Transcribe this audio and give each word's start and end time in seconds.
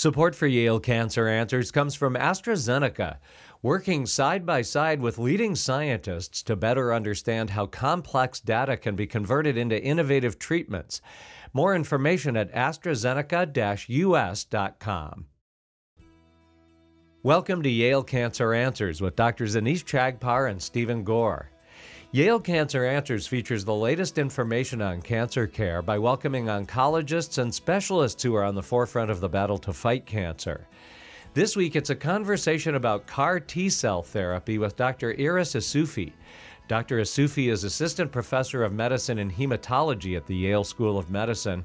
Support 0.00 0.34
for 0.34 0.46
Yale 0.46 0.80
Cancer 0.80 1.28
Answers 1.28 1.70
comes 1.70 1.94
from 1.94 2.14
AstraZeneca, 2.14 3.18
working 3.60 4.06
side 4.06 4.46
by 4.46 4.62
side 4.62 4.98
with 4.98 5.18
leading 5.18 5.54
scientists 5.54 6.42
to 6.44 6.56
better 6.56 6.94
understand 6.94 7.50
how 7.50 7.66
complex 7.66 8.40
data 8.40 8.78
can 8.78 8.96
be 8.96 9.06
converted 9.06 9.58
into 9.58 9.78
innovative 9.78 10.38
treatments. 10.38 11.02
More 11.52 11.76
information 11.76 12.34
at 12.34 12.50
AstraZeneca 12.54 13.84
US.com. 13.90 15.26
Welcome 17.22 17.62
to 17.62 17.68
Yale 17.68 18.02
Cancer 18.02 18.54
Answers 18.54 19.02
with 19.02 19.16
Drs. 19.16 19.54
Anees 19.54 19.84
Chagpar 19.84 20.50
and 20.50 20.62
Steven 20.62 21.04
Gore. 21.04 21.50
Yale 22.12 22.40
Cancer 22.40 22.84
Answers 22.84 23.28
features 23.28 23.64
the 23.64 23.72
latest 23.72 24.18
information 24.18 24.82
on 24.82 25.00
cancer 25.00 25.46
care 25.46 25.80
by 25.80 25.96
welcoming 25.96 26.46
oncologists 26.46 27.38
and 27.38 27.54
specialists 27.54 28.20
who 28.20 28.34
are 28.34 28.42
on 28.42 28.56
the 28.56 28.62
forefront 28.64 29.12
of 29.12 29.20
the 29.20 29.28
battle 29.28 29.58
to 29.58 29.72
fight 29.72 30.06
cancer. 30.06 30.66
This 31.34 31.54
week, 31.54 31.76
it's 31.76 31.90
a 31.90 31.94
conversation 31.94 32.74
about 32.74 33.06
CAR 33.06 33.38
T 33.38 33.70
cell 33.70 34.02
therapy 34.02 34.58
with 34.58 34.74
Dr. 34.74 35.14
Iris 35.20 35.54
Isufi. 35.54 36.12
Dr. 36.66 36.98
Isufi 36.98 37.48
is 37.48 37.62
Assistant 37.62 38.10
Professor 38.10 38.64
of 38.64 38.72
Medicine 38.72 39.20
and 39.20 39.30
Hematology 39.30 40.16
at 40.16 40.26
the 40.26 40.34
Yale 40.34 40.64
School 40.64 40.98
of 40.98 41.10
Medicine. 41.10 41.64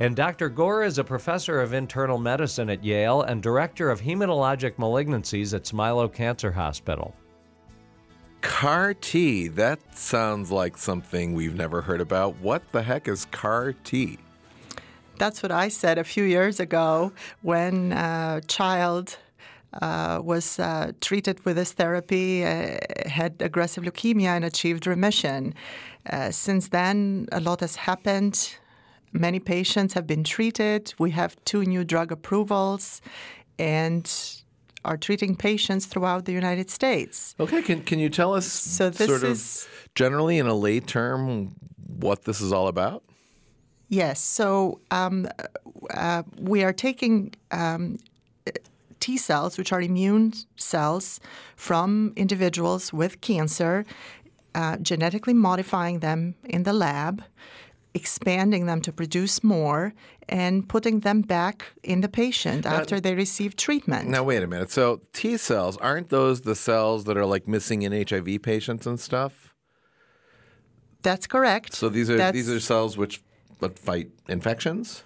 And 0.00 0.16
Dr. 0.16 0.48
Gore 0.48 0.82
is 0.82 0.98
a 0.98 1.04
Professor 1.04 1.60
of 1.60 1.72
Internal 1.72 2.18
Medicine 2.18 2.68
at 2.68 2.82
Yale 2.82 3.22
and 3.22 3.40
Director 3.40 3.90
of 3.90 4.00
Hematologic 4.00 4.74
Malignancies 4.74 5.54
at 5.54 5.62
Smilow 5.62 6.12
Cancer 6.12 6.50
Hospital. 6.50 7.14
CAR 8.44 8.92
T, 8.92 9.48
that 9.48 9.96
sounds 9.96 10.52
like 10.52 10.76
something 10.76 11.32
we've 11.32 11.54
never 11.54 11.80
heard 11.80 12.02
about. 12.02 12.36
What 12.36 12.62
the 12.72 12.82
heck 12.82 13.08
is 13.08 13.24
CAR 13.24 13.72
T? 13.72 14.18
That's 15.18 15.42
what 15.42 15.50
I 15.50 15.68
said 15.68 15.96
a 15.96 16.04
few 16.04 16.24
years 16.24 16.60
ago 16.60 17.12
when 17.40 17.92
a 17.92 18.42
child 18.46 19.16
uh, 19.80 20.20
was 20.22 20.58
uh, 20.58 20.92
treated 21.00 21.42
with 21.46 21.56
this 21.56 21.72
therapy, 21.72 22.44
uh, 22.44 22.76
had 23.06 23.40
aggressive 23.40 23.82
leukemia, 23.82 24.36
and 24.36 24.44
achieved 24.44 24.86
remission. 24.86 25.54
Uh, 26.10 26.30
since 26.30 26.68
then, 26.68 27.26
a 27.32 27.40
lot 27.40 27.60
has 27.60 27.76
happened. 27.76 28.56
Many 29.12 29.40
patients 29.40 29.94
have 29.94 30.06
been 30.06 30.22
treated. 30.22 30.92
We 30.98 31.12
have 31.12 31.34
two 31.46 31.64
new 31.64 31.82
drug 31.82 32.12
approvals, 32.12 33.00
and 33.58 34.06
are 34.84 34.96
treating 34.96 35.36
patients 35.36 35.86
throughout 35.86 36.24
the 36.24 36.32
United 36.32 36.70
States. 36.70 37.34
Okay, 37.40 37.62
can, 37.62 37.82
can 37.82 37.98
you 37.98 38.08
tell 38.08 38.34
us 38.34 38.46
so 38.46 38.90
this 38.90 39.08
sort 39.08 39.22
is, 39.22 39.64
of 39.64 39.94
generally 39.94 40.38
in 40.38 40.46
a 40.46 40.54
lay 40.54 40.80
term 40.80 41.54
what 41.98 42.24
this 42.24 42.40
is 42.40 42.52
all 42.52 42.68
about? 42.68 43.02
Yes, 43.88 44.20
so 44.20 44.80
um, 44.90 45.28
uh, 45.90 46.22
we 46.38 46.64
are 46.64 46.72
taking 46.72 47.34
um, 47.50 47.98
T 49.00 49.18
cells, 49.18 49.58
which 49.58 49.72
are 49.72 49.82
immune 49.82 50.32
cells 50.56 51.20
from 51.56 52.12
individuals 52.16 52.92
with 52.92 53.20
cancer, 53.20 53.84
uh, 54.54 54.78
genetically 54.78 55.34
modifying 55.34 56.00
them 56.00 56.34
in 56.44 56.62
the 56.62 56.72
lab, 56.72 57.22
expanding 57.92 58.66
them 58.66 58.80
to 58.80 58.92
produce 58.92 59.44
more, 59.44 59.92
and 60.28 60.68
putting 60.68 61.00
them 61.00 61.20
back 61.20 61.66
in 61.82 62.00
the 62.00 62.08
patient 62.08 62.64
now, 62.64 62.74
after 62.74 63.00
they 63.00 63.14
receive 63.14 63.56
treatment. 63.56 64.08
Now, 64.08 64.22
wait 64.24 64.42
a 64.42 64.46
minute. 64.46 64.70
So, 64.70 65.00
T 65.12 65.36
cells, 65.36 65.76
aren't 65.78 66.08
those 66.08 66.42
the 66.42 66.54
cells 66.54 67.04
that 67.04 67.16
are 67.16 67.26
like 67.26 67.46
missing 67.46 67.82
in 67.82 67.92
HIV 67.92 68.42
patients 68.42 68.86
and 68.86 68.98
stuff? 68.98 69.54
That's 71.04 71.26
correct. 71.26 71.74
So 71.74 71.88
these 71.88 72.10
are 72.10 72.16
That's, 72.16 72.34
these 72.34 72.50
are 72.50 72.58
cells 72.58 72.96
which 72.96 73.22
but 73.60 73.78
fight 73.78 74.10
infections. 74.28 75.04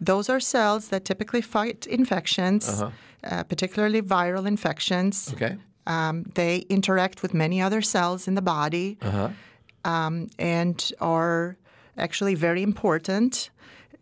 Those 0.00 0.28
are 0.28 0.40
cells 0.40 0.88
that 0.88 1.04
typically 1.04 1.40
fight 1.40 1.86
infections, 1.86 2.68
uh-huh. 2.68 2.90
uh, 3.24 3.42
particularly 3.44 4.02
viral 4.02 4.46
infections. 4.46 5.32
Okay. 5.34 5.56
Um, 5.86 6.24
they 6.34 6.58
interact 6.68 7.22
with 7.22 7.32
many 7.34 7.60
other 7.62 7.82
cells 7.82 8.28
in 8.28 8.34
the 8.34 8.42
body 8.42 8.98
uh-huh. 9.00 9.30
um, 9.84 10.28
and 10.38 10.92
are 11.00 11.56
actually 11.96 12.34
very 12.34 12.62
important 12.62 13.50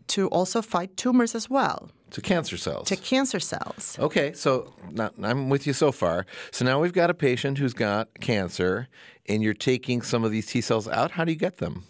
to 0.07 0.27
also 0.29 0.61
fight 0.61 0.95
tumors 0.97 1.35
as 1.35 1.49
well. 1.49 1.89
To 2.11 2.21
cancer 2.21 2.57
cells. 2.57 2.87
To 2.87 2.95
cancer 2.95 3.39
cells. 3.39 3.97
Okay, 3.99 4.31
so 4.33 4.73
I'm 5.21 5.49
with 5.49 5.67
you 5.67 5.73
so 5.73 5.91
far. 5.91 6.25
So 6.51 6.63
now 6.63 6.79
we've 6.79 6.93
got 6.93 7.09
a 7.09 7.13
patient 7.13 7.57
who's 7.57 7.73
got 7.73 8.07
cancer, 8.21 8.87
and 9.27 9.43
you're 9.43 9.53
taking 9.53 10.01
some 10.01 10.23
of 10.23 10.31
these 10.31 10.47
T 10.47 10.61
cells 10.61 10.87
out. 10.87 11.11
How 11.11 11.25
do 11.25 11.31
you 11.31 11.37
get 11.37 11.57
them? 11.57 11.83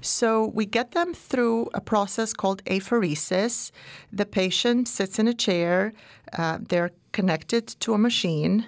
So 0.00 0.46
we 0.46 0.66
get 0.66 0.92
them 0.92 1.14
through 1.14 1.70
a 1.72 1.80
process 1.80 2.32
called 2.32 2.62
apheresis. 2.64 3.70
The 4.12 4.26
patient 4.26 4.88
sits 4.88 5.18
in 5.18 5.28
a 5.28 5.34
chair, 5.34 5.92
uh, 6.36 6.58
they're 6.60 6.90
connected 7.12 7.68
to 7.80 7.94
a 7.94 7.98
machine, 7.98 8.66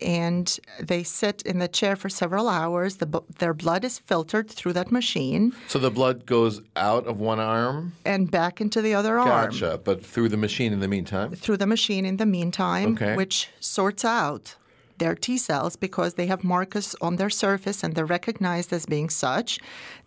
and 0.00 0.58
they 0.80 1.02
sit 1.02 1.42
in 1.42 1.58
the 1.58 1.68
chair 1.68 1.96
for 1.96 2.08
several 2.08 2.48
hours. 2.48 2.96
The, 2.96 3.22
their 3.38 3.54
blood 3.54 3.84
is 3.84 3.98
filtered 3.98 4.50
through 4.50 4.74
that 4.74 4.90
machine. 4.90 5.52
So 5.68 5.78
the 5.78 5.90
blood 5.90 6.26
goes 6.26 6.60
out 6.76 7.06
of 7.06 7.20
one 7.20 7.40
arm 7.40 7.92
and 8.04 8.30
back 8.30 8.60
into 8.60 8.82
the 8.82 8.94
other 8.94 9.16
gotcha. 9.16 9.30
arm. 9.30 9.50
Gotcha. 9.50 9.80
But 9.82 10.04
through 10.04 10.28
the 10.28 10.36
machine 10.36 10.72
in 10.72 10.80
the 10.80 10.88
meantime? 10.88 11.32
Through 11.32 11.58
the 11.58 11.66
machine 11.66 12.04
in 12.04 12.16
the 12.16 12.26
meantime, 12.26 12.92
okay. 12.92 13.16
which 13.16 13.48
sorts 13.60 14.04
out 14.04 14.56
their 14.98 15.14
T 15.14 15.38
cells 15.38 15.76
because 15.76 16.14
they 16.14 16.26
have 16.26 16.44
markers 16.44 16.94
on 17.00 17.16
their 17.16 17.30
surface 17.30 17.82
and 17.82 17.94
they're 17.94 18.04
recognized 18.04 18.72
as 18.72 18.86
being 18.86 19.08
such. 19.08 19.58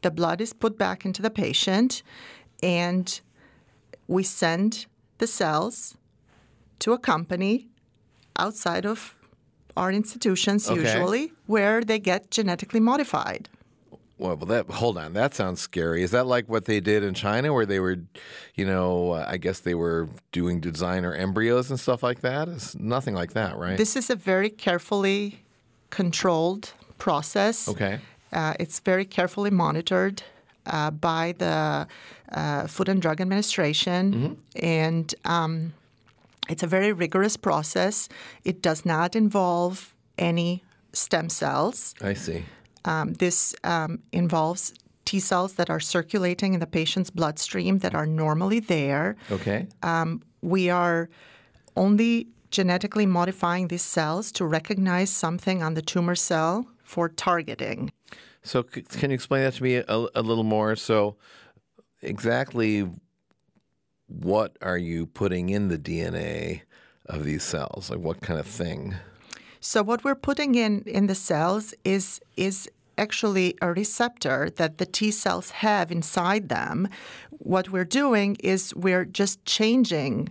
The 0.01 0.11
blood 0.11 0.41
is 0.41 0.53
put 0.53 0.77
back 0.77 1.05
into 1.05 1.21
the 1.21 1.29
patient 1.29 2.03
and 2.61 3.21
we 4.07 4.23
send 4.23 4.85
the 5.17 5.27
cells 5.27 5.95
to 6.79 6.93
a 6.93 6.97
company 6.97 7.67
outside 8.37 8.85
of 8.85 9.15
are 9.77 9.91
institutions 9.91 10.69
okay. 10.69 10.81
usually 10.81 11.31
where 11.45 11.83
they 11.83 11.99
get 11.99 12.31
genetically 12.31 12.79
modified. 12.79 13.49
Well, 14.17 14.35
well, 14.35 14.45
that 14.45 14.69
hold 14.69 14.99
on, 14.99 15.13
that 15.13 15.33
sounds 15.33 15.59
scary. 15.59 16.03
Is 16.03 16.11
that 16.11 16.27
like 16.27 16.47
what 16.47 16.65
they 16.65 16.79
did 16.79 17.03
in 17.03 17.15
China, 17.15 17.53
where 17.53 17.65
they 17.65 17.79
were, 17.79 17.97
you 18.53 18.65
know, 18.65 19.13
uh, 19.13 19.25
I 19.27 19.37
guess 19.37 19.61
they 19.61 19.73
were 19.73 20.09
doing 20.31 20.59
designer 20.59 21.15
embryos 21.15 21.71
and 21.71 21.79
stuff 21.79 22.03
like 22.03 22.21
that? 22.21 22.47
It's 22.47 22.75
nothing 22.75 23.15
like 23.15 23.33
that, 23.33 23.57
right? 23.57 23.77
This 23.77 23.95
is 23.95 24.11
a 24.11 24.15
very 24.15 24.51
carefully 24.51 25.43
controlled 25.89 26.73
process. 26.99 27.67
Okay. 27.67 27.99
Uh, 28.31 28.53
it's 28.59 28.79
very 28.79 29.05
carefully 29.05 29.49
monitored 29.49 30.21
uh, 30.67 30.91
by 30.91 31.33
the 31.39 31.87
uh, 32.31 32.67
Food 32.67 32.89
and 32.89 33.01
Drug 33.01 33.19
Administration, 33.19 34.13
mm-hmm. 34.13 34.33
and 34.63 35.15
um, 35.25 35.73
it's 36.49 36.63
a 36.63 36.67
very 36.67 36.91
rigorous 36.91 37.37
process. 37.37 38.09
It 38.43 38.61
does 38.61 38.85
not 38.85 39.15
involve 39.15 39.95
any 40.17 40.63
stem 40.93 41.29
cells. 41.29 41.93
I 42.01 42.13
see. 42.13 42.43
Um, 42.85 43.13
this 43.13 43.55
um, 43.63 43.99
involves 44.11 44.73
T 45.05 45.19
cells 45.19 45.53
that 45.53 45.69
are 45.69 45.79
circulating 45.79 46.53
in 46.53 46.59
the 46.59 46.67
patient's 46.67 47.09
bloodstream 47.09 47.79
that 47.79 47.93
are 47.93 48.05
normally 48.05 48.59
there. 48.59 49.15
Okay. 49.31 49.67
Um, 49.83 50.21
we 50.41 50.69
are 50.69 51.09
only 51.75 52.27
genetically 52.49 53.05
modifying 53.05 53.67
these 53.67 53.81
cells 53.83 54.31
to 54.33 54.45
recognize 54.45 55.09
something 55.09 55.63
on 55.63 55.73
the 55.73 55.81
tumor 55.81 56.15
cell 56.15 56.67
for 56.83 57.07
targeting. 57.07 57.91
So, 58.43 58.65
c- 58.73 58.81
can 58.81 59.11
you 59.11 59.15
explain 59.15 59.43
that 59.43 59.53
to 59.53 59.63
me 59.63 59.75
a, 59.75 59.85
a 59.87 60.21
little 60.21 60.43
more? 60.43 60.75
So, 60.75 61.15
exactly 62.01 62.89
what 64.19 64.57
are 64.61 64.77
you 64.77 65.05
putting 65.05 65.49
in 65.49 65.69
the 65.69 65.77
DNA 65.77 66.61
of 67.05 67.23
these 67.23 67.43
cells? 67.43 67.89
Like 67.89 67.99
what 67.99 68.21
kind 68.21 68.39
of 68.39 68.47
thing? 68.47 68.95
So 69.59 69.83
what 69.83 70.03
we're 70.03 70.15
putting 70.15 70.55
in 70.55 70.83
in 70.85 71.07
the 71.07 71.15
cells 71.15 71.73
is 71.83 72.19
is 72.35 72.69
actually 72.97 73.55
a 73.61 73.71
receptor 73.71 74.49
that 74.57 74.77
the 74.77 74.85
T 74.85 75.11
cells 75.11 75.51
have 75.51 75.91
inside 75.91 76.49
them. 76.49 76.87
What 77.29 77.69
we're 77.69 77.85
doing 77.85 78.37
is 78.39 78.75
we're 78.75 79.05
just 79.05 79.43
changing 79.45 80.29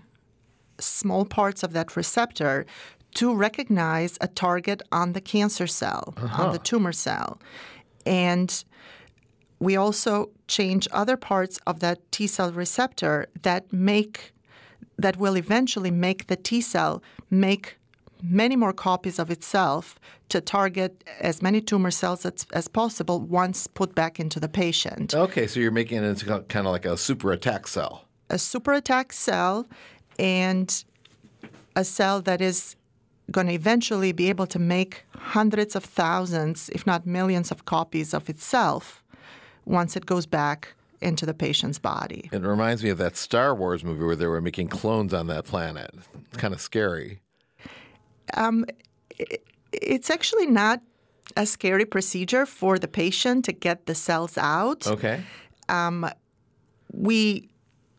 small 0.78 1.24
parts 1.24 1.62
of 1.62 1.72
that 1.72 1.96
receptor 1.96 2.66
to 3.14 3.34
recognize 3.34 4.16
a 4.20 4.28
target 4.28 4.82
on 4.92 5.12
the 5.12 5.20
cancer 5.20 5.66
cell, 5.66 6.14
uh-huh. 6.16 6.42
on 6.42 6.52
the 6.52 6.58
tumor 6.58 6.92
cell. 6.92 7.40
And 8.06 8.64
we 9.60 9.76
also 9.76 10.30
change 10.48 10.88
other 10.90 11.16
parts 11.16 11.58
of 11.66 11.80
that 11.80 12.10
T 12.10 12.26
cell 12.26 12.50
receptor 12.50 13.28
that 13.42 13.72
make 13.72 14.32
that 14.98 15.16
will 15.16 15.36
eventually 15.36 15.90
make 15.90 16.26
the 16.26 16.36
T 16.36 16.60
cell 16.60 17.02
make 17.30 17.76
many 18.22 18.56
more 18.56 18.72
copies 18.72 19.18
of 19.18 19.30
itself 19.30 19.98
to 20.28 20.40
target 20.40 21.04
as 21.20 21.40
many 21.40 21.60
tumor 21.60 21.90
cells 21.90 22.26
as, 22.26 22.46
as 22.52 22.68
possible 22.68 23.20
once 23.20 23.66
put 23.66 23.94
back 23.94 24.20
into 24.20 24.38
the 24.38 24.48
patient. 24.48 25.14
Okay, 25.14 25.46
so 25.46 25.58
you're 25.60 25.70
making 25.70 25.98
it 25.98 26.04
into 26.04 26.26
kind 26.48 26.66
of 26.66 26.72
like 26.72 26.84
a 26.84 26.96
super 26.96 27.32
attack 27.32 27.66
cell. 27.66 28.04
A 28.28 28.38
super 28.38 28.74
attack 28.74 29.12
cell 29.12 29.66
and 30.18 30.84
a 31.74 31.84
cell 31.84 32.20
that 32.22 32.40
is 32.40 32.76
going 33.30 33.46
to 33.46 33.54
eventually 33.54 34.12
be 34.12 34.28
able 34.28 34.46
to 34.46 34.58
make 34.58 35.04
hundreds 35.16 35.74
of 35.74 35.84
thousands, 35.84 36.68
if 36.70 36.86
not 36.86 37.06
millions, 37.06 37.50
of 37.50 37.64
copies 37.64 38.12
of 38.12 38.28
itself 38.28 38.99
once 39.70 39.96
it 39.96 40.04
goes 40.04 40.26
back 40.26 40.74
into 41.00 41.24
the 41.24 41.32
patient's 41.32 41.78
body. 41.78 42.28
It 42.32 42.42
reminds 42.42 42.82
me 42.82 42.90
of 42.90 42.98
that 42.98 43.16
Star 43.16 43.54
Wars 43.54 43.82
movie 43.82 44.04
where 44.04 44.16
they 44.16 44.26
were 44.26 44.40
making 44.40 44.68
clones 44.68 45.14
on 45.14 45.28
that 45.28 45.44
planet. 45.46 45.94
It's 46.26 46.36
kind 46.36 46.52
of 46.52 46.60
scary. 46.60 47.20
Um, 48.34 48.66
it's 49.72 50.10
actually 50.10 50.46
not 50.46 50.82
a 51.36 51.46
scary 51.46 51.84
procedure 51.84 52.44
for 52.44 52.78
the 52.78 52.88
patient 52.88 53.44
to 53.46 53.52
get 53.52 53.86
the 53.86 53.94
cells 53.94 54.36
out. 54.36 54.86
Okay. 54.86 55.22
Um, 55.68 56.10
we 56.92 57.48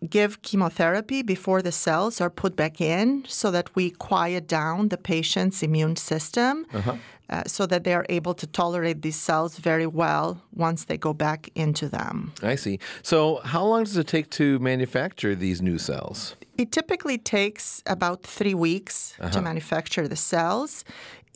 give 0.10 0.42
chemotherapy 0.42 1.22
before 1.22 1.62
the 1.62 1.72
cells 1.72 2.20
are 2.20 2.30
put 2.30 2.56
back 2.56 2.82
in 2.82 3.24
so 3.28 3.52
that 3.52 3.76
we 3.76 3.92
quiet 3.92 4.48
down 4.48 4.90
the 4.90 4.98
patient's 4.98 5.62
immune 5.62 5.96
system 5.96 6.66
uh-huh. 6.74 6.96
Uh, 7.32 7.44
so 7.48 7.66
that 7.66 7.84
they 7.84 7.94
are 7.94 8.06
able 8.10 8.34
to 8.34 8.48
tolerate 8.48 9.02
these 9.02 9.16
cells 9.16 9.58
very 9.58 9.88
well 9.88 10.42
once 10.54 10.86
they 10.86 10.98
go 10.98 11.14
back 11.14 11.50
into 11.56 11.88
them. 11.88 12.34
I 12.44 12.56
see. 12.56 12.80
So, 13.04 13.40
how 13.44 13.64
long 13.66 13.84
does 13.84 13.98
it 13.98 14.08
take 14.08 14.30
to 14.32 14.60
manufacture 14.60 15.34
these 15.36 15.62
new 15.62 15.78
cells? 15.78 16.36
It 16.58 16.72
typically 16.72 17.18
takes 17.18 17.82
about 17.86 18.24
three 18.24 18.54
weeks 18.54 19.16
to 19.32 19.42
manufacture 19.42 20.08
the 20.08 20.16
cells, 20.16 20.84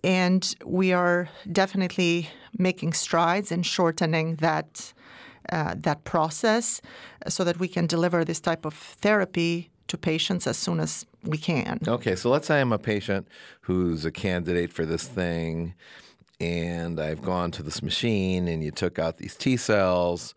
and 0.04 0.56
we 0.64 0.94
are 0.94 1.30
definitely 1.52 2.30
making 2.58 2.94
strides 2.94 3.52
in 3.52 3.64
shortening 3.64 4.36
that 4.36 4.94
uh, 5.52 5.76
that 5.78 6.04
process 6.04 6.82
so 7.28 7.44
that 7.44 7.60
we 7.60 7.68
can 7.68 7.86
deliver 7.88 8.26
this 8.26 8.40
type 8.40 8.66
of 8.66 8.74
therapy 8.74 9.70
to 9.88 9.98
patients 9.98 10.48
as 10.48 10.58
soon 10.58 10.80
as 10.80 11.06
we 11.26 11.38
can. 11.38 11.80
Okay, 11.88 12.16
so 12.16 12.30
let's 12.30 12.48
say 12.48 12.62
I'm 12.62 12.74
a 12.74 12.80
patient 12.80 13.28
who's 13.62 14.06
a 14.06 14.12
candidate 14.12 14.72
for 14.72 14.86
this 14.86 15.08
thing, 15.08 15.74
and 16.40 17.00
I've 17.00 17.22
gone 17.22 17.52
to 17.52 17.64
this 17.64 17.82
machine, 17.82 18.48
and 18.48 18.64
you 18.64 18.72
took 18.72 19.00
out 19.00 19.18
these 19.18 19.36
T 19.36 19.58
cells, 19.58 20.36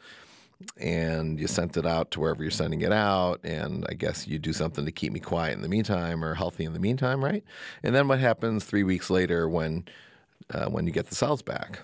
and 0.76 1.38
you 1.38 1.46
sent 1.46 1.76
it 1.76 1.86
out 1.86 2.10
to 2.12 2.20
wherever 2.20 2.42
you're 2.42 2.50
sending 2.50 2.80
it 2.80 2.92
out, 2.92 3.40
and 3.44 3.86
I 3.88 3.94
guess 3.94 4.26
you 4.26 4.38
do 4.38 4.52
something 4.52 4.84
to 4.84 4.92
keep 4.92 5.12
me 5.12 5.20
quiet 5.20 5.54
in 5.54 5.62
the 5.62 5.68
meantime 5.68 6.24
or 6.24 6.34
healthy 6.34 6.64
in 6.64 6.72
the 6.72 6.80
meantime, 6.80 7.24
right? 7.24 7.44
And 7.82 7.94
then 7.94 8.08
what 8.08 8.18
happens 8.18 8.64
three 8.64 8.82
weeks 8.82 9.10
later 9.10 9.48
when 9.48 9.84
uh, 10.52 10.66
when 10.66 10.86
you 10.86 10.92
get 10.92 11.06
the 11.08 11.14
cells 11.14 11.42
back? 11.42 11.80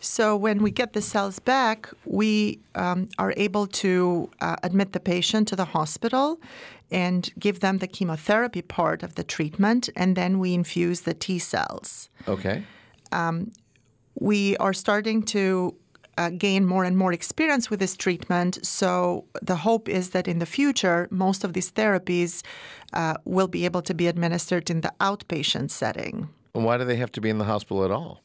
So 0.00 0.36
when 0.36 0.62
we 0.62 0.72
get 0.72 0.94
the 0.94 1.00
cells 1.00 1.38
back, 1.38 1.88
we 2.04 2.58
um, 2.74 3.08
are 3.18 3.32
able 3.36 3.68
to 3.68 4.28
uh, 4.40 4.56
admit 4.64 4.92
the 4.92 5.00
patient 5.00 5.46
to 5.48 5.56
the 5.56 5.64
hospital 5.64 6.40
and 6.92 7.30
give 7.38 7.60
them 7.60 7.78
the 7.78 7.86
chemotherapy 7.86 8.62
part 8.62 9.02
of 9.02 9.14
the 9.14 9.24
treatment, 9.24 9.88
and 9.96 10.16
then 10.16 10.38
we 10.38 10.54
infuse 10.54 11.00
the 11.02 11.14
T 11.14 11.38
cells. 11.38 12.10
Okay. 12.28 12.62
We 14.14 14.56
are 14.58 14.72
starting 14.72 15.22
to 15.24 15.74
uh, 16.18 16.30
gain 16.30 16.66
more 16.66 16.84
and 16.84 16.96
more 16.96 17.12
experience 17.12 17.70
with 17.70 17.80
this 17.80 17.96
treatment. 17.96 18.64
So 18.64 19.24
the 19.40 19.56
hope 19.56 19.88
is 19.88 20.10
that 20.10 20.28
in 20.28 20.38
the 20.38 20.46
future, 20.46 21.08
most 21.10 21.44
of 21.44 21.52
these 21.52 21.72
therapies 21.72 22.42
uh, 22.92 23.14
will 23.24 23.48
be 23.48 23.64
able 23.64 23.82
to 23.82 23.94
be 23.94 24.06
administered 24.06 24.70
in 24.70 24.82
the 24.82 24.92
outpatient 25.00 25.70
setting. 25.70 26.28
And 26.54 26.64
why 26.64 26.76
do 26.76 26.84
they 26.84 26.96
have 26.96 27.12
to 27.12 27.20
be 27.20 27.30
in 27.30 27.38
the 27.38 27.44
hospital 27.44 27.84
at 27.84 27.90
all? 27.90 28.20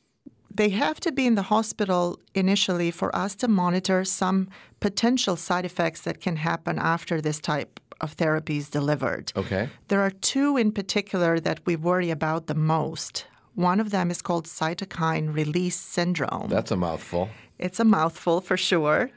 They 0.54 0.70
have 0.70 1.00
to 1.02 1.12
be 1.12 1.26
in 1.26 1.36
the 1.36 1.44
hospital 1.44 2.20
initially 2.34 2.92
for 2.92 3.16
us 3.16 3.36
to 3.36 3.48
monitor 3.48 4.04
some 4.04 4.50
potential 4.80 5.36
side 5.36 5.66
effects 5.66 6.02
that 6.02 6.20
can 6.20 6.38
happen 6.38 6.80
after 6.80 7.22
this 7.22 7.40
type 7.40 7.80
of 8.02 8.16
therapies 8.16 8.70
delivered. 8.70 9.32
Okay. 9.36 9.70
There 9.88 10.02
are 10.02 10.12
two 10.12 10.58
in 10.58 10.72
particular 10.72 11.40
that 11.40 11.60
we 11.66 11.76
worry 11.76 12.10
about 12.10 12.48
the 12.48 12.56
most. 12.56 13.26
One 13.56 13.80
of 13.80 13.90
them 13.90 14.12
is 14.12 14.22
called 14.22 14.46
cytokine 14.46 15.34
release 15.34 15.76
syndrome. 15.76 16.48
That's 16.50 16.72
a 16.72 16.78
mouthful. 16.78 17.30
It's 17.58 17.80
a 17.80 17.86
mouthful 17.86 18.42
for 18.42 18.58
sure. 18.58 19.10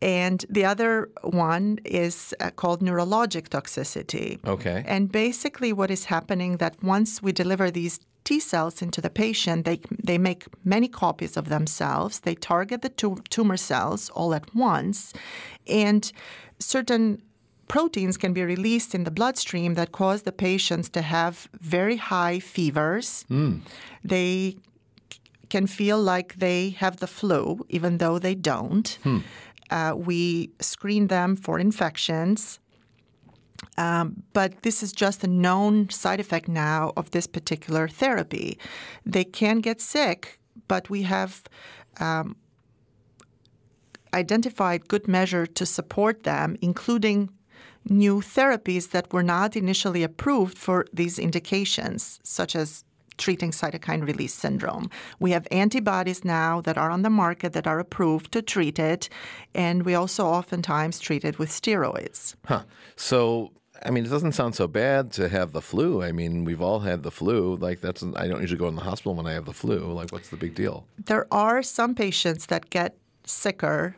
And 0.00 0.44
the 0.48 0.64
other 0.64 1.10
one 1.22 1.78
is 1.84 2.34
uh, 2.40 2.50
called 2.50 2.80
neurologic 2.80 3.48
toxicity. 3.50 4.44
Okay. 4.44 4.82
And 4.86 5.12
basically, 5.12 5.72
what 5.72 5.90
is 5.90 6.06
happening 6.06 6.56
that 6.56 6.82
once 6.82 7.22
we 7.22 7.32
deliver 7.32 7.70
these 7.70 8.00
T 8.24 8.40
cells 8.40 8.82
into 8.82 9.00
the 9.00 9.10
patient, 9.10 9.64
they 9.64 9.80
they 10.02 10.18
make 10.18 10.46
many 10.64 10.88
copies 10.88 11.36
of 11.36 11.48
themselves. 11.48 12.20
They 12.20 12.34
target 12.34 12.82
the 12.82 12.88
tu- 12.88 13.22
tumor 13.30 13.56
cells 13.56 14.10
all 14.10 14.34
at 14.34 14.54
once, 14.54 15.12
and 15.66 16.10
certain 16.58 17.22
proteins 17.68 18.16
can 18.16 18.32
be 18.32 18.42
released 18.44 18.94
in 18.94 19.04
the 19.04 19.10
bloodstream 19.10 19.74
that 19.74 19.92
cause 19.92 20.22
the 20.22 20.32
patients 20.32 20.88
to 20.90 21.02
have 21.02 21.48
very 21.60 21.96
high 21.96 22.38
fevers. 22.38 23.24
They 24.04 24.56
can 25.48 25.66
feel 25.66 25.98
like 26.00 26.36
they 26.38 26.70
have 26.70 26.96
the 26.96 27.06
flu, 27.06 27.64
even 27.68 27.98
though 27.98 28.18
they 28.18 28.34
don't. 28.34 28.98
Uh, 29.70 29.94
we 29.96 30.50
screen 30.60 31.06
them 31.08 31.36
for 31.36 31.58
infections. 31.58 32.58
Um, 33.78 34.22
but 34.32 34.62
this 34.62 34.82
is 34.82 34.92
just 34.92 35.24
a 35.24 35.28
known 35.28 35.88
side 35.88 36.20
effect 36.20 36.48
now 36.48 36.92
of 36.96 37.10
this 37.12 37.26
particular 37.26 37.88
therapy. 37.88 38.58
They 39.06 39.24
can 39.24 39.60
get 39.60 39.80
sick, 39.80 40.38
but 40.68 40.90
we 40.90 41.02
have 41.04 41.42
um, 42.00 42.36
identified 44.12 44.88
good 44.88 45.08
measure 45.08 45.46
to 45.46 45.64
support 45.64 46.24
them, 46.24 46.56
including 46.60 47.30
new 47.88 48.20
therapies 48.20 48.90
that 48.90 49.12
were 49.12 49.22
not 49.22 49.56
initially 49.56 50.02
approved 50.02 50.56
for 50.58 50.86
these 50.92 51.18
indications, 51.18 52.20
such 52.22 52.54
as 52.54 52.84
treating 53.18 53.50
cytokine 53.50 54.06
release 54.06 54.34
syndrome. 54.34 54.90
We 55.20 55.32
have 55.32 55.46
antibodies 55.50 56.24
now 56.24 56.60
that 56.62 56.78
are 56.78 56.90
on 56.90 57.02
the 57.02 57.10
market 57.10 57.52
that 57.52 57.66
are 57.66 57.78
approved 57.78 58.32
to 58.32 58.42
treat 58.42 58.78
it, 58.78 59.08
and 59.54 59.84
we 59.84 59.94
also 59.94 60.26
oftentimes 60.26 60.98
treat 60.98 61.24
it 61.24 61.38
with 61.38 61.50
steroids. 61.50 62.34
Huh. 62.46 62.62
So, 62.96 63.52
I 63.84 63.90
mean, 63.90 64.04
it 64.04 64.08
doesn't 64.08 64.32
sound 64.32 64.54
so 64.54 64.66
bad 64.66 65.12
to 65.12 65.28
have 65.28 65.52
the 65.52 65.60
flu. 65.60 66.02
I 66.02 66.12
mean, 66.12 66.44
we've 66.44 66.62
all 66.62 66.80
had 66.80 67.02
the 67.02 67.10
flu. 67.10 67.56
Like, 67.56 67.80
that's, 67.80 68.02
I 68.16 68.28
don't 68.28 68.40
usually 68.40 68.58
go 68.58 68.68
in 68.68 68.76
the 68.76 68.82
hospital 68.82 69.14
when 69.14 69.26
I 69.26 69.32
have 69.32 69.44
the 69.44 69.52
flu. 69.52 69.92
Like, 69.92 70.10
what's 70.10 70.30
the 70.30 70.36
big 70.36 70.54
deal? 70.54 70.86
There 71.04 71.26
are 71.30 71.62
some 71.62 71.94
patients 71.94 72.46
that 72.46 72.70
get 72.70 72.96
sicker 73.24 73.96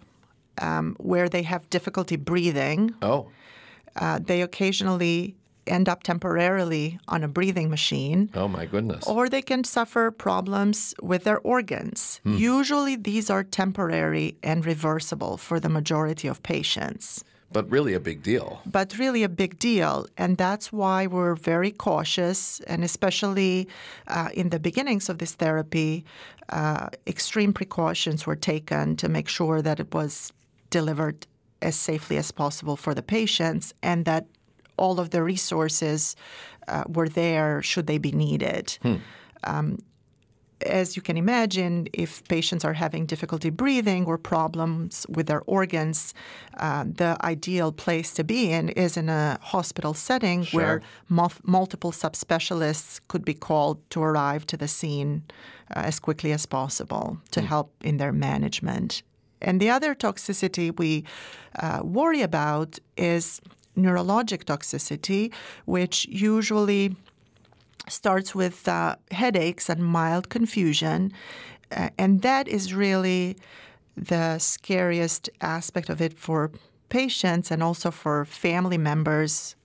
um, 0.59 0.97
where 0.99 1.29
they 1.29 1.43
have 1.43 1.69
difficulty 1.71 2.17
breathing. 2.17 2.95
Oh, 3.03 3.31
Uh, 3.97 4.19
they 4.23 4.43
occasionally 4.43 5.37
end 5.67 5.89
up 5.89 6.03
temporarily 6.03 6.99
on 7.09 7.25
a 7.25 7.29
breathing 7.29 7.71
machine. 7.71 8.29
oh 8.35 8.49
my 8.49 8.67
goodness. 8.67 9.07
Or 9.07 9.29
they 9.29 9.41
can 9.43 9.65
suffer 9.65 10.11
problems 10.11 10.95
with 11.03 11.25
their 11.25 11.39
organs. 11.41 12.21
Usually, 12.25 12.97
these 12.97 13.31
are 13.31 13.43
temporary 13.43 14.37
and 14.43 14.67
reversible 14.67 15.37
for 15.39 15.59
the 15.61 15.71
majority 15.71 16.29
of 16.29 16.43
patients. 16.43 17.25
But 17.51 17.71
really 17.71 17.95
a 17.95 18.01
big 18.01 18.23
deal. 18.23 18.61
but 18.67 18.99
really 18.99 19.23
a 19.23 19.29
big 19.29 19.59
deal. 19.59 20.07
And 20.19 20.37
that's 20.37 20.73
why 20.73 21.07
we're 21.07 21.37
very 21.37 21.71
cautious, 21.71 22.61
and 22.67 22.83
especially 22.85 23.69
uh, 24.09 24.29
in 24.35 24.51
the 24.51 24.59
beginnings 24.59 25.09
of 25.09 25.17
this 25.19 25.35
therapy, 25.35 26.05
uh, 26.51 26.89
extreme 27.07 27.53
precautions 27.53 28.27
were 28.27 28.37
taken 28.37 28.97
to 28.97 29.09
make 29.09 29.29
sure 29.29 29.63
that 29.63 29.79
it 29.81 29.95
was 29.95 30.33
delivered 30.71 31.27
as 31.63 31.77
safely 31.77 32.17
as 32.17 32.31
possible 32.33 32.77
for 32.77 32.95
the 32.95 33.03
patients 33.03 33.75
and 33.83 34.05
that 34.05 34.27
all 34.77 34.99
of 34.99 35.11
the 35.11 35.23
resources 35.23 36.17
uh, 36.69 36.85
were 36.89 37.09
there 37.09 37.63
should 37.63 37.87
they 37.87 37.99
be 37.99 38.13
needed. 38.13 38.79
Um, 39.45 39.79
as 40.67 40.97
you 40.97 41.03
can 41.03 41.17
imagine, 41.17 41.89
if 41.93 42.27
patients 42.29 42.65
are 42.65 42.73
having 42.73 43.07
difficulty 43.07 43.51
breathing 43.51 44.07
or 44.07 44.17
problems 44.17 45.05
with 45.09 45.27
their 45.27 45.43
organs, 45.47 46.15
uh, 46.57 46.85
the 46.87 47.17
ideal 47.23 47.71
place 47.73 48.13
to 48.15 48.25
be 48.25 48.51
in 48.51 48.71
is 48.71 48.97
in 48.97 49.09
a 49.09 49.39
hospital 49.43 49.93
setting 49.95 50.45
where 50.53 50.81
mul- 51.09 51.33
multiple 51.43 51.93
subspecialists 51.93 53.01
could 53.09 53.25
be 53.25 53.35
called 53.35 53.79
to 53.91 54.03
arrive 54.03 54.47
to 54.47 54.57
the 54.57 54.69
scene 54.69 55.23
uh, 55.77 55.81
as 55.81 55.99
quickly 56.01 56.33
as 56.33 56.47
possible 56.47 57.19
to 57.31 57.41
help 57.43 57.73
in 57.83 57.99
their 57.99 58.13
management. 58.13 59.03
And 59.45 59.61
the 59.61 59.71
other 59.71 59.95
toxicity 59.95 60.77
we 60.77 61.05
uh, 61.59 61.81
worry 61.85 62.23
about 62.23 62.79
is 62.97 63.41
neurologic 63.77 64.45
toxicity, 64.45 65.33
which 65.67 66.07
usually 66.07 66.97
starts 67.89 68.35
with 68.35 68.67
uh, 68.67 68.97
headaches 69.11 69.69
and 69.69 69.85
mild 69.85 70.29
confusion. 70.29 71.13
Uh, 71.71 71.91
and 71.99 72.23
that 72.23 72.49
is 72.49 72.75
really 72.75 73.37
the 73.97 74.39
scariest 74.39 75.31
aspect 75.41 75.89
of 75.89 76.01
it 76.01 76.19
for 76.19 76.51
patients 76.89 77.51
and 77.51 77.63
also 77.63 77.91
for 77.91 78.25
family 78.25 78.79
members 78.79 79.57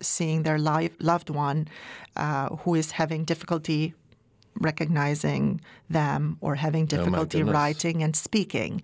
seeing 0.00 0.42
their 0.42 0.58
loved 0.58 1.30
one 1.30 1.68
uh, 2.16 2.48
who 2.56 2.74
is 2.74 2.92
having 2.92 3.24
difficulty 3.24 3.94
recognizing 4.60 5.60
them 5.90 6.36
or 6.40 6.54
having 6.54 6.86
difficulty 6.86 7.38
goodness. 7.38 7.54
writing 7.54 8.02
and 8.02 8.16
speaking. 8.16 8.82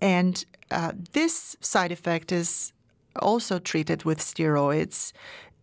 And 0.00 0.44
uh, 0.70 0.92
this 1.12 1.56
side 1.60 1.92
effect 1.92 2.32
is 2.32 2.72
also 3.16 3.58
treated 3.58 4.04
with 4.04 4.18
steroids 4.18 5.12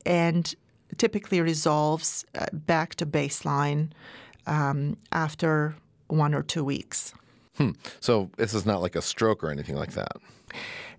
and 0.05 0.55
typically 0.97 1.41
resolves 1.41 2.25
uh, 2.35 2.45
back 2.53 2.95
to 2.95 3.05
baseline 3.05 3.89
um, 4.47 4.97
after 5.11 5.75
one 6.07 6.33
or 6.33 6.43
two 6.43 6.63
weeks. 6.63 7.13
So 7.99 8.29
this 8.37 8.53
is 8.53 8.65
not 8.65 8.81
like 8.81 8.95
a 8.95 9.01
stroke 9.01 9.43
or 9.43 9.51
anything 9.51 9.75
like 9.75 9.91
that. 9.91 10.13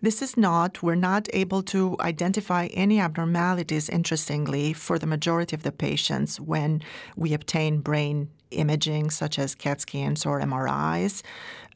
This 0.02 0.20
is 0.20 0.36
not, 0.36 0.82
we're 0.82 0.94
not 0.94 1.26
able 1.32 1.62
to 1.64 1.96
identify 2.00 2.66
any 2.66 3.00
abnormalities, 3.00 3.88
interestingly, 3.88 4.74
for 4.74 4.98
the 4.98 5.06
majority 5.06 5.56
of 5.56 5.62
the 5.62 5.72
patients 5.72 6.38
when 6.38 6.82
we 7.16 7.32
obtain 7.32 7.80
brain 7.80 8.28
imaging, 8.50 9.11
such 9.11 9.38
as 9.38 9.54
CAT 9.54 9.80
scans 9.80 10.26
or 10.26 10.40
MRIs. 10.40 11.23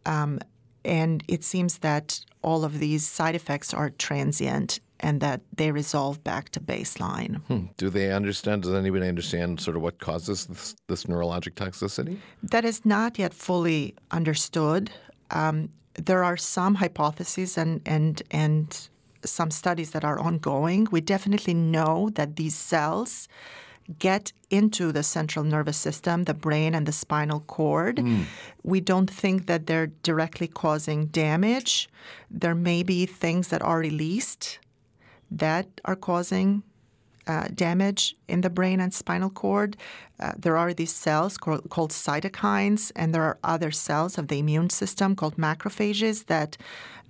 Um, 0.06 0.40
and 0.84 1.22
it 1.28 1.42
seems 1.42 1.78
that 1.78 2.20
all 2.42 2.64
of 2.64 2.78
these 2.78 3.06
side 3.06 3.34
effects 3.34 3.72
are 3.72 3.90
transient 3.90 4.80
and 5.00 5.20
that 5.20 5.40
they 5.56 5.70
resolve 5.72 6.22
back 6.22 6.50
to 6.50 6.60
baseline. 6.60 7.42
Hmm. 7.46 7.66
Do 7.76 7.90
they 7.90 8.12
understand? 8.12 8.62
Does 8.62 8.74
anybody 8.74 9.08
understand 9.08 9.60
sort 9.60 9.76
of 9.76 9.82
what 9.82 9.98
causes 9.98 10.46
this, 10.46 10.74
this 10.88 11.04
neurologic 11.04 11.54
toxicity? 11.54 12.18
That 12.42 12.64
is 12.64 12.84
not 12.84 13.18
yet 13.18 13.34
fully 13.34 13.94
understood. 14.10 14.90
Um, 15.30 15.70
there 15.94 16.24
are 16.24 16.36
some 16.36 16.76
hypotheses 16.76 17.56
and 17.58 17.80
and 17.86 18.22
and 18.30 18.88
some 19.24 19.50
studies 19.50 19.90
that 19.90 20.04
are 20.04 20.18
ongoing. 20.18 20.86
We 20.90 21.00
definitely 21.00 21.54
know 21.54 22.10
that 22.14 22.36
these 22.36 22.54
cells 22.54 23.28
get 23.98 24.32
into 24.50 24.92
the 24.92 25.02
central 25.02 25.44
nervous 25.44 25.76
system, 25.76 26.24
the 26.24 26.34
brain, 26.34 26.74
and 26.74 26.86
the 26.86 26.92
spinal 26.92 27.40
cord. 27.40 27.96
Mm. 27.96 28.24
We 28.62 28.80
don't 28.80 29.10
think 29.10 29.46
that 29.46 29.66
they're 29.66 29.88
directly 30.02 30.46
causing 30.46 31.06
damage. 31.06 31.88
There 32.30 32.54
may 32.54 32.82
be 32.82 33.06
things 33.06 33.48
that 33.48 33.62
are 33.62 33.78
released 33.78 34.58
that 35.30 35.66
are 35.84 35.96
causing 35.96 36.62
uh, 37.26 37.48
damage 37.54 38.16
in 38.28 38.42
the 38.42 38.50
brain 38.50 38.80
and 38.80 38.92
spinal 38.92 39.30
cord. 39.30 39.76
Uh, 40.20 40.32
there 40.36 40.56
are 40.56 40.74
these 40.74 40.92
cells 40.92 41.36
called, 41.38 41.68
called, 41.70 41.90
cytokines, 41.90 42.92
and 42.94 43.14
there 43.14 43.22
are 43.22 43.38
other 43.42 43.70
cells 43.70 44.18
of 44.18 44.28
the 44.28 44.38
immune 44.38 44.70
system 44.70 45.16
called 45.16 45.36
macrophages 45.36 46.26
that 46.26 46.56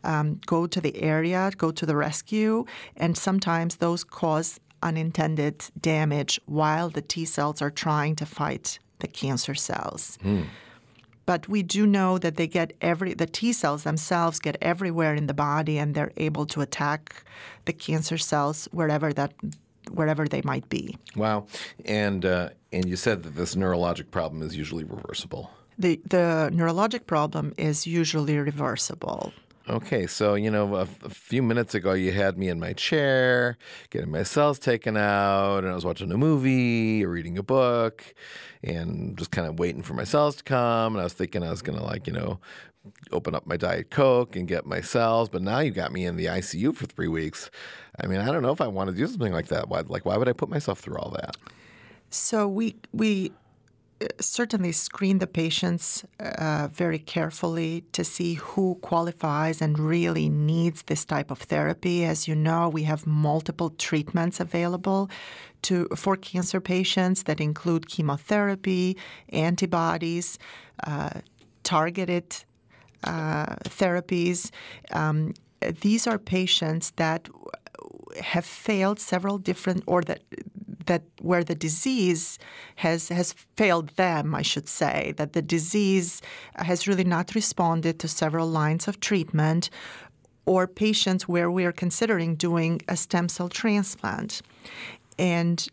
um, 0.05 0.41
go 0.47 0.67
to 0.67 0.81
the 0.81 1.03
area, 1.03 1.51
go 1.57 1.71
to 1.73 1.87
the 1.87 1.97
rescue, 1.97 2.65
and 2.97 3.17
sometimes 3.17 3.77
those 3.77 4.05
cause 4.05 4.61
unintended 4.85 5.57
damage 5.81 6.41
while 6.47 6.89
the 6.91 7.03
T 7.03 7.25
cells 7.25 7.61
are 7.61 7.71
trying 7.71 8.15
to 8.17 8.27
fight 8.27 8.79
the 9.01 9.09
cancer 9.09 9.55
cells. 9.55 10.19
Mm. 10.25 10.47
But 11.27 11.49
we 11.49 11.63
do 11.63 11.87
know 11.87 12.19
that 12.19 12.37
they 12.37 12.47
get 12.47 12.75
every 12.81 13.15
the 13.15 13.27
T 13.27 13.53
cells 13.53 13.83
themselves 13.83 14.39
get 14.39 14.57
everywhere 14.61 15.15
in 15.15 15.27
the 15.27 15.35
body 15.35 15.79
and 15.79 15.95
they're 15.95 16.13
able 16.17 16.47
to 16.47 16.61
attack 16.61 17.25
the 17.65 17.73
cancer 17.73 18.19
cells 18.19 18.69
wherever 18.73 19.13
that 19.13 19.33
wherever 19.91 20.27
they 20.29 20.43
might 20.45 20.69
be. 20.69 20.97
Wow. 21.17 21.47
And 21.85 22.25
uh, 22.25 22.51
and 22.73 22.85
you 22.85 22.97
said 22.97 23.23
that 23.23 23.35
this 23.37 23.55
neurologic 23.55 24.11
problem 24.11 24.43
is 24.43 24.57
usually 24.57 24.85
reversible. 24.85 25.51
The 25.79 26.01
the 26.09 26.51
neurologic 26.53 27.07
problem 27.07 27.55
is 27.57 27.87
usually 27.87 28.39
reversible. 28.39 29.33
Okay, 29.67 30.07
so 30.07 30.35
you 30.35 30.51
know, 30.51 30.75
a, 30.75 30.87
few 30.87 31.43
minutes 31.43 31.75
ago, 31.75 31.95
you 31.95 32.13
had 32.13 32.37
me 32.37 32.49
in 32.49 32.61
my 32.61 32.75
chair, 32.75 33.57
getting 33.89 34.11
my 34.11 34.23
cells 34.23 34.59
taken 34.59 34.95
out, 34.95 35.61
and 35.61 35.69
I 35.69 35.75
was 35.75 35.87
watching 35.87 36.13
a 36.13 36.19
movie 36.19 37.03
or 37.03 37.09
reading 37.09 37.39
a 37.39 37.43
book, 37.43 38.15
and 38.63 39.17
just 39.17 39.31
kind 39.31 39.49
of 39.49 39.59
waiting 39.59 39.81
for 39.81 39.95
my 39.95 40.05
cells 40.05 40.37
to 40.37 40.45
come. 40.45 40.95
And 40.95 41.01
I 41.01 41.05
was 41.05 41.15
thinking 41.15 41.43
I 41.43 41.51
was 41.51 41.63
gonna 41.63 41.83
like, 41.83 42.07
you 42.07 42.13
know, 42.13 42.41
open 43.11 43.35
up 43.35 43.47
my 43.47 43.57
diet 43.57 43.91
coke 43.91 44.37
and 44.37 44.47
get 44.47 44.67
my 44.67 44.83
cells, 44.83 45.31
but 45.31 45.41
now 45.41 45.61
you 45.61 45.71
got 45.71 45.93
me 45.93 46.05
in 46.05 46.17
the 46.17 46.27
ICU 46.27 46.77
for 46.77 46.85
three 46.85 47.09
weeks. 47.09 47.51
I 47.99 48.07
mean, 48.07 48.21
I 48.21 48.27
don't 48.27 48.43
know 48.43 48.53
if 48.53 48.61
I 48.61 48.67
want 48.67 48.91
to 48.91 48.97
do 48.97 49.07
something 49.07 49.33
like 49.33 49.47
that. 49.49 49.71
Why, 49.71 49.81
like, 49.81 50.05
why 50.05 50.19
would 50.19 50.29
I 50.29 50.35
put 50.35 50.51
myself 50.51 50.81
through 50.81 50.99
all 50.99 51.11
that? 51.13 51.37
So 52.11 52.47
we 52.47 52.77
we 52.93 53.33
certainly 54.21 54.73
screen 54.73 55.19
the 55.19 55.27
patients 55.27 56.05
uh, 56.21 56.69
very 56.73 56.99
carefully 56.99 57.85
to 57.93 58.05
see 58.05 58.35
who 58.35 58.77
qualifies 58.77 59.63
and 59.63 59.79
really 59.79 60.29
needs 60.29 60.83
this 60.83 61.05
type 61.05 61.31
of 61.31 61.39
therapy. 61.39 62.05
As 62.05 62.27
you 62.29 62.35
know, 62.35 62.69
we 62.69 62.83
have 62.85 63.07
multiple 63.07 63.71
treatments 63.71 64.41
available 64.41 65.11
to 65.63 65.89
for 65.97 66.17
cancer 66.17 66.61
patients 66.61 67.23
that 67.25 67.41
include 67.41 67.89
chemotherapy, 67.89 68.97
antibodies, 69.31 70.39
uh, 70.87 71.21
targeted 71.63 72.45
uh, 73.05 73.57
therapies. 73.65 74.51
Um, 74.93 75.33
these 75.81 76.07
are 76.07 76.19
patients 76.19 76.93
that 76.97 77.29
have 78.23 78.45
failed 78.45 79.01
several 79.01 79.39
different 79.39 79.83
or 79.87 80.03
that 80.03 80.23
that 80.87 81.03
where 81.21 81.45
the 81.45 81.55
disease 81.55 82.39
has 82.77 83.09
has 83.09 83.35
failed 83.57 83.91
them, 83.97 84.35
I 84.35 84.43
should 84.43 84.69
say, 84.69 85.15
that 85.17 85.33
the 85.33 85.43
disease 85.43 86.23
has 86.57 86.89
really 86.89 87.05
not 87.05 87.35
responded 87.35 87.99
to 87.99 88.09
several 88.09 88.49
lines 88.49 88.89
of 88.89 89.01
treatment, 89.01 89.71
or 90.47 90.67
patients 90.67 91.29
where 91.29 91.51
we 91.51 91.65
are 91.65 91.73
considering 91.73 92.37
doing 92.37 92.81
a 92.89 92.97
stem 92.97 93.29
cell 93.29 93.49
transplant. 93.49 94.43
And 95.19 95.67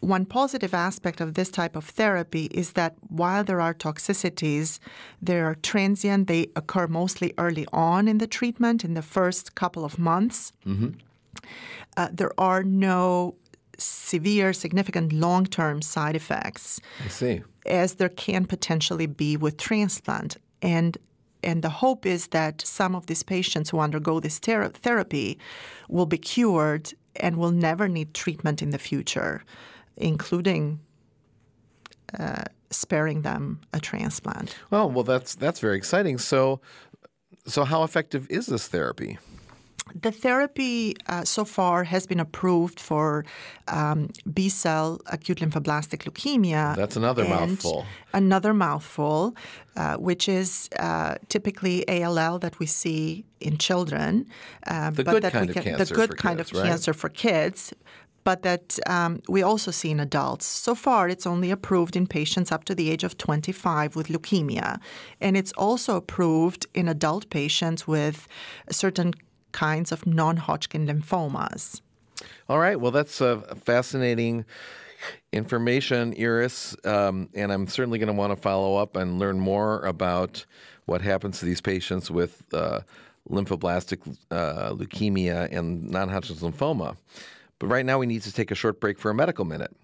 one 0.00 0.24
positive 0.24 0.74
aspect 0.74 1.20
of 1.20 1.34
this 1.34 1.50
type 1.50 1.74
of 1.74 1.84
therapy 1.84 2.44
is 2.52 2.72
that 2.72 2.94
while 3.08 3.42
there 3.42 3.60
are 3.60 3.74
toxicities, 3.74 4.78
they 5.20 5.40
are 5.40 5.56
transient. 5.56 6.28
They 6.28 6.46
occur 6.54 6.86
mostly 6.86 7.34
early 7.36 7.66
on 7.72 8.06
in 8.06 8.18
the 8.18 8.26
treatment, 8.26 8.84
in 8.84 8.94
the 8.94 9.02
first 9.02 9.54
couple 9.56 9.84
of 9.84 9.98
months. 9.98 10.52
Mm-hmm. 10.64 10.90
Uh, 11.96 12.08
there 12.12 12.32
are 12.38 12.62
no 12.62 13.34
severe, 13.78 14.52
significant 14.52 15.12
long 15.12 15.46
term 15.46 15.82
side 15.82 16.16
effects. 16.16 16.80
I 17.04 17.08
see. 17.08 17.42
As 17.66 17.94
there 17.94 18.08
can 18.08 18.44
potentially 18.44 19.06
be 19.06 19.36
with 19.36 19.56
transplant. 19.56 20.36
And 20.62 20.98
and 21.42 21.62
the 21.62 21.70
hope 21.70 22.04
is 22.04 22.28
that 22.28 22.60
some 22.66 22.96
of 22.96 23.06
these 23.06 23.22
patients 23.22 23.70
who 23.70 23.78
undergo 23.78 24.18
this 24.20 24.40
ter- 24.40 24.68
therapy 24.70 25.38
will 25.88 26.06
be 26.06 26.18
cured 26.18 26.92
and 27.16 27.36
will 27.36 27.52
never 27.52 27.88
need 27.88 28.12
treatment 28.12 28.60
in 28.60 28.70
the 28.70 28.78
future, 28.78 29.44
including 29.96 30.80
uh, 32.18 32.44
sparing 32.70 33.22
them 33.22 33.60
a 33.72 33.80
transplant. 33.80 34.56
Oh 34.72 34.86
well, 34.86 35.04
that's 35.04 35.34
that's 35.34 35.60
very 35.60 35.76
exciting. 35.76 36.18
So, 36.18 36.60
so 37.46 37.64
how 37.64 37.84
effective 37.84 38.26
is 38.30 38.46
this 38.46 38.66
therapy? 38.66 39.18
The 39.94 40.12
therapy 40.12 40.96
uh, 41.06 41.24
so 41.24 41.44
far 41.44 41.84
has 41.84 42.06
been 42.06 42.20
approved 42.20 42.80
for 42.80 43.24
um, 43.68 44.10
B 44.32 44.48
cell 44.48 45.00
acute 45.06 45.38
lymphoblastic 45.38 46.04
leukemia. 46.04 46.76
That's 46.76 46.96
another 46.96 47.24
mouthful. 47.24 47.86
Another 48.12 48.54
mouthful, 48.54 49.36
uh, 49.76 49.96
which 49.96 50.28
is 50.28 50.68
uh, 50.78 51.16
typically 51.28 51.88
ALL 51.88 52.38
that 52.38 52.58
we 52.58 52.66
see 52.66 53.24
in 53.40 53.58
children. 53.58 54.26
Uh, 54.66 54.90
the 54.90 55.04
good 55.04 55.22
kind 55.24 55.50
of 55.50 55.56
cancer. 55.56 55.84
The 55.84 55.94
good 55.94 56.16
kind 56.16 56.38
kids, 56.38 56.50
of 56.52 56.58
right? 56.58 56.66
cancer 56.66 56.92
for 56.92 57.08
kids. 57.08 57.72
But 58.24 58.42
that 58.42 58.78
um, 58.86 59.22
we 59.26 59.42
also 59.42 59.70
see 59.70 59.90
in 59.90 60.00
adults. 60.00 60.44
So 60.44 60.74
far, 60.74 61.08
it's 61.08 61.26
only 61.26 61.50
approved 61.50 61.96
in 61.96 62.06
patients 62.06 62.52
up 62.52 62.64
to 62.64 62.74
the 62.74 62.90
age 62.90 63.02
of 63.02 63.16
25 63.16 63.96
with 63.96 64.08
leukemia. 64.08 64.80
And 65.18 65.34
it's 65.34 65.52
also 65.52 65.96
approved 65.96 66.66
in 66.74 66.88
adult 66.88 67.30
patients 67.30 67.86
with 67.86 68.28
certain 68.70 69.14
kinds 69.52 69.92
of 69.92 70.06
non 70.06 70.36
Hodgkin 70.36 70.86
lymphomas. 70.86 71.80
All 72.48 72.58
right. 72.58 72.80
Well, 72.80 72.90
that's 72.90 73.22
fascinating 73.64 74.44
information, 75.32 76.14
Iris. 76.18 76.76
Um, 76.84 77.28
and 77.34 77.52
I'm 77.52 77.66
certainly 77.66 77.98
going 77.98 78.08
to 78.08 78.12
want 78.12 78.32
to 78.32 78.40
follow 78.40 78.76
up 78.76 78.96
and 78.96 79.18
learn 79.18 79.38
more 79.38 79.80
about 79.84 80.44
what 80.86 81.02
happens 81.02 81.38
to 81.40 81.44
these 81.44 81.60
patients 81.60 82.10
with 82.10 82.42
uh, 82.52 82.80
lymphoblastic 83.30 84.16
uh, 84.30 84.70
leukemia 84.72 85.54
and 85.56 85.90
non 85.90 86.08
Hodgkin's 86.08 86.42
lymphoma. 86.42 86.96
But 87.58 87.66
right 87.68 87.84
now, 87.84 87.98
we 87.98 88.06
need 88.06 88.22
to 88.22 88.32
take 88.32 88.50
a 88.50 88.54
short 88.54 88.80
break 88.80 88.98
for 88.98 89.10
a 89.10 89.14
medical 89.14 89.44
minute. 89.44 89.74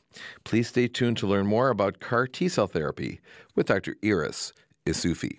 Please 0.45 0.69
stay 0.69 0.87
tuned 0.87 1.17
to 1.19 1.27
learn 1.27 1.47
more 1.47 1.71
about 1.71 2.01
CAR 2.01 2.27
T 2.27 2.49
cell 2.49 2.69
therapy 2.69 3.21
with 3.55 3.67
Dr. 3.67 3.97
Iris 4.03 4.53
Isufi. 4.87 5.39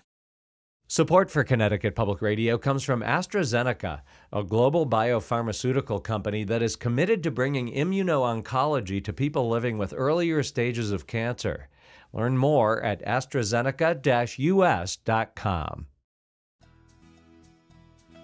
Support 0.88 1.32
for 1.32 1.44
Connecticut 1.44 1.96
Public 1.96 2.22
Radio 2.22 2.60
comes 2.60 2.84
from 2.84 3.01
AstraZeneca, 3.01 4.01
a 4.32 4.44
global 4.44 4.86
biopharmaceutical 4.86 6.04
company 6.04 6.44
that 6.44 6.62
is 6.62 6.75
committed 6.75 7.24
to 7.24 7.32
bringing 7.32 7.74
immuno-oncology 7.74 9.04
to 9.04 9.12
people 9.12 9.50
living 9.50 9.80
with 9.80 9.96
earlier 9.98 10.44
stages 10.44 10.92
of 10.92 11.08
cancer. 11.08 11.70
Learn 12.13 12.38
more 12.38 12.84
at 12.84 13.04
AstraZeneca-US.com. 13.04 15.88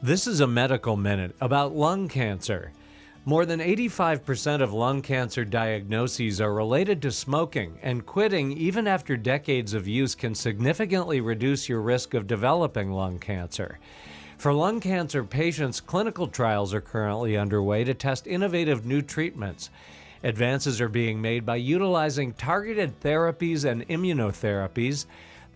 This 0.04 0.28
is 0.28 0.40
a 0.40 0.48
medical 0.48 0.96
minute 0.96 1.36
about 1.42 1.76
lung 1.76 2.08
cancer. 2.08 2.74
More 3.24 3.46
than 3.46 3.60
85% 3.60 4.64
of 4.64 4.74
lung 4.74 5.04
cancer 5.04 5.46
diagnoses 5.46 6.42
are 6.42 6.56
related 6.56 7.04
to 7.04 7.12
smoking, 7.12 7.78
and 7.84 8.04
quitting, 8.04 8.52
even 8.54 8.88
after 8.88 9.16
decades 9.16 9.76
of 9.76 9.88
use, 9.88 10.16
can 10.16 10.34
significantly 10.34 11.22
reduce 11.22 11.70
your 11.70 11.82
risk 11.82 12.16
of 12.16 12.26
developing 12.26 12.92
lung 12.92 13.20
cancer. 13.20 13.78
For 14.40 14.52
lung 14.52 14.80
cancer 14.80 15.24
patients, 15.24 15.80
clinical 15.80 16.26
trials 16.26 16.74
are 16.74 16.82
currently 16.82 17.38
underway 17.38 17.84
to 17.84 17.94
test 17.94 18.26
innovative 18.26 18.88
new 18.88 19.04
treatments. 19.04 19.70
Advances 20.24 20.82
are 20.82 20.90
being 20.90 21.22
made 21.22 21.46
by 21.46 21.58
utilizing 21.58 22.34
targeted 22.34 23.00
therapies 23.02 23.70
and 23.70 23.88
immunotherapies 23.88 25.06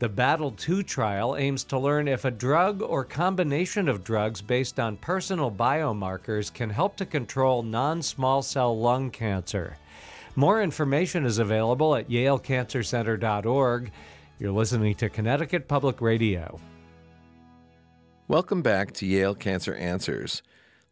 The 0.05 0.09
Battle 0.09 0.51
2 0.51 0.83
trial 0.83 1.35
aims 1.35 1.63
to 1.63 1.79
learn 1.79 2.07
if 2.07 2.25
a 2.25 2.29
drug 2.29 2.83
or 2.83 3.03
combination 3.03 3.89
of 3.89 4.03
drugs 4.03 4.39
based 4.39 4.79
on 4.79 4.97
personal 4.97 5.49
biomarkers 5.49 6.53
can 6.53 6.69
help 6.69 6.95
to 6.97 7.07
control 7.07 7.63
non 7.63 8.03
small 8.03 8.43
cell 8.43 8.77
lung 8.77 9.09
cancer. 9.09 9.77
More 10.35 10.61
information 10.61 11.25
is 11.25 11.39
available 11.39 11.95
at 11.95 12.07
yalecancercenter.org. 12.07 13.91
You're 14.37 14.51
listening 14.51 14.93
to 14.93 15.09
Connecticut 15.09 15.67
Public 15.67 15.99
Radio. 16.01 16.59
Welcome 18.27 18.61
back 18.61 18.91
to 18.91 19.07
Yale 19.07 19.33
Cancer 19.33 19.73
Answers. 19.73 20.43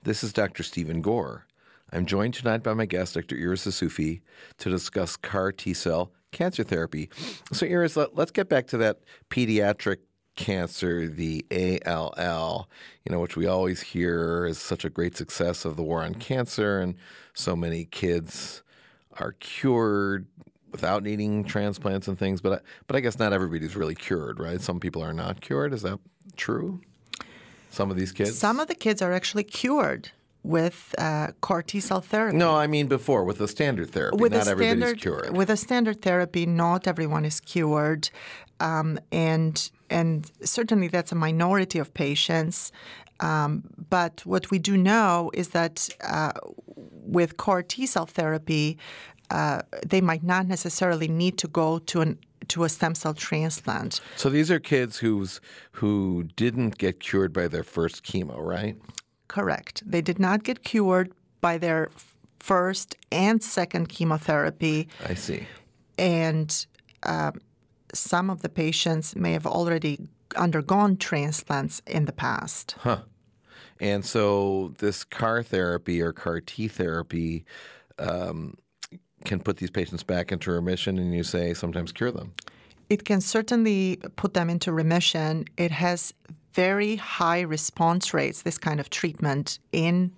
This 0.02 0.24
is 0.24 0.34
Dr. 0.34 0.64
Steven 0.64 1.04
Gore. 1.04 1.46
I'm 1.92 2.08
joined 2.08 2.34
tonight 2.34 2.64
by 2.64 2.74
my 2.74 2.88
guest, 2.88 3.14
Dr. 3.14 3.38
Iris 3.40 3.68
Isufi, 3.68 4.22
to 4.58 4.72
discuss 4.72 5.16
CAR 5.16 5.52
T 5.52 5.76
cell 5.76 6.12
cancer 6.34 6.64
therapy. 6.64 7.10
So, 7.52 7.66
Iris, 7.66 7.96
let, 7.96 8.18
us 8.18 8.32
get 8.32 8.50
back 8.50 8.68
to 8.68 8.78
that 8.78 9.00
pediatric 9.30 9.98
cancer, 10.36 11.08
the 11.08 11.46
ALL, 11.86 12.70
you 13.06 13.12
know, 13.12 13.20
which 13.20 13.38
we 13.38 13.46
always 13.46 13.82
hear 13.82 14.46
is 14.46 14.58
such 14.58 14.84
a 14.84 14.90
great 14.90 15.16
success 15.16 15.66
of 15.66 15.76
the 15.76 15.84
war 15.84 16.04
on 16.04 16.16
cancer, 16.16 16.80
and 16.80 16.96
so 17.34 17.56
many 17.56 17.86
kids 17.86 18.64
are 19.20 19.34
cured 19.34 20.26
without 20.72 21.04
needing 21.04 21.44
transplants 21.44 22.08
and 22.08 22.18
things. 22.18 22.42
But 22.42 22.64
but 22.88 22.96
I 22.96 23.00
guess 23.00 23.20
not 23.20 23.32
everybody's 23.32 23.76
really 23.76 23.96
cured, 23.96 24.40
right? 24.40 24.60
Some 24.60 24.80
people 24.80 25.04
are 25.04 25.14
not 25.14 25.42
cured. 25.42 25.74
Is 25.74 25.84
that 25.84 26.00
true? 26.36 26.82
Some 27.70 27.90
of 27.90 27.98
these 27.98 28.12
kids. 28.12 28.38
Some 28.38 28.60
of 28.60 28.68
the 28.68 28.76
kids 28.76 29.02
are 29.02 29.14
actually 29.14 29.44
cured 29.44 30.12
with 30.44 30.94
uh, 30.98 31.28
CAR 31.42 31.64
T 31.64 31.80
cell 31.80 32.02
therapy. 32.02 32.38
No, 32.38 32.56
I 32.56 32.68
mean 32.68 32.88
before 32.88 33.24
with 33.24 33.38
the 33.38 33.48
standard 33.48 33.90
therapy. 33.92 34.18
With 34.18 34.34
not 34.34 34.48
a 34.48 34.52
everybody's 34.52 34.84
standard, 34.84 35.02
cured. 35.02 35.38
With 35.38 35.50
a 35.50 35.58
standard 35.58 36.02
therapy, 36.02 36.46
not 36.46 36.88
everyone 36.88 37.26
is 37.26 37.40
cured, 37.40 38.10
um, 38.60 39.00
and 39.12 39.72
and 39.90 40.30
certainly 40.44 40.88
that's 40.88 41.12
a 41.12 41.16
minority 41.16 41.80
of 41.80 41.94
patients. 41.94 42.72
Um, 43.20 43.64
but 43.90 44.22
what 44.26 44.52
we 44.52 44.60
do 44.60 44.76
know 44.76 45.32
is 45.34 45.50
that 45.50 45.88
uh, 46.04 46.34
with 46.76 47.38
CAR 47.38 47.64
T 47.64 47.86
cell 47.86 48.06
therapy, 48.06 48.78
uh, 49.32 49.62
they 49.86 50.02
might 50.02 50.24
not 50.24 50.48
necessarily 50.48 51.08
need 51.08 51.38
to 51.38 51.48
go 51.48 51.80
to 51.80 52.02
an 52.02 52.18
to 52.50 52.66
a 52.66 52.70
stem 52.70 52.94
cell 52.94 53.14
transplant. 53.14 54.02
So 54.18 54.30
these 54.30 54.52
are 54.52 54.60
kids 54.60 54.98
who's 54.98 55.40
who 55.72 56.26
didn't 56.36 56.78
get 56.78 57.00
cured 57.00 57.32
by 57.32 57.48
their 57.48 57.64
first 57.64 58.04
chemo, 58.04 58.38
right? 58.38 58.76
Correct. 59.28 59.84
They 59.86 60.02
did 60.02 60.20
not 60.20 60.44
get 60.44 60.64
cured 60.64 61.14
by 61.42 61.58
their 61.58 61.90
first 62.40 62.96
and 63.12 63.42
second 63.42 63.90
chemotherapy. 63.90 64.88
I 65.06 65.14
see. 65.14 65.48
And 65.98 66.66
um, 67.04 67.40
some 67.94 68.30
of 68.30 68.42
the 68.42 68.50
patients 68.50 69.16
may 69.16 69.34
have 69.34 69.46
already 69.46 70.00
undergone 70.36 70.98
transplants 70.98 71.82
in 71.88 72.06
the 72.06 72.12
past. 72.12 72.76
Huh. 72.80 73.02
And 73.80 74.06
so 74.06 74.74
this 74.80 75.04
CAR 75.04 75.44
therapy 75.44 76.02
or 76.02 76.14
CAR 76.14 76.42
T 76.42 76.68
therapy 76.68 77.46
um, 78.00 78.58
can 79.26 79.40
put 79.40 79.58
these 79.58 79.72
patients 79.72 80.04
back 80.04 80.32
into 80.32 80.52
remission 80.52 80.98
and 80.98 81.14
you 81.14 81.24
say 81.24 81.54
sometimes 81.54 81.92
cure 81.92 82.12
them. 82.12 82.34
It 82.90 83.06
can 83.06 83.22
certainly 83.22 84.00
put 84.16 84.34
them 84.34 84.50
into 84.50 84.72
remission. 84.72 85.46
It 85.58 85.72
has 85.72 86.14
very 86.54 86.96
high 86.98 87.42
response 87.42 88.14
rates, 88.14 88.42
this 88.44 88.58
kind 88.58 88.80
of 88.80 88.90
treatment 88.90 89.60
in 89.72 90.12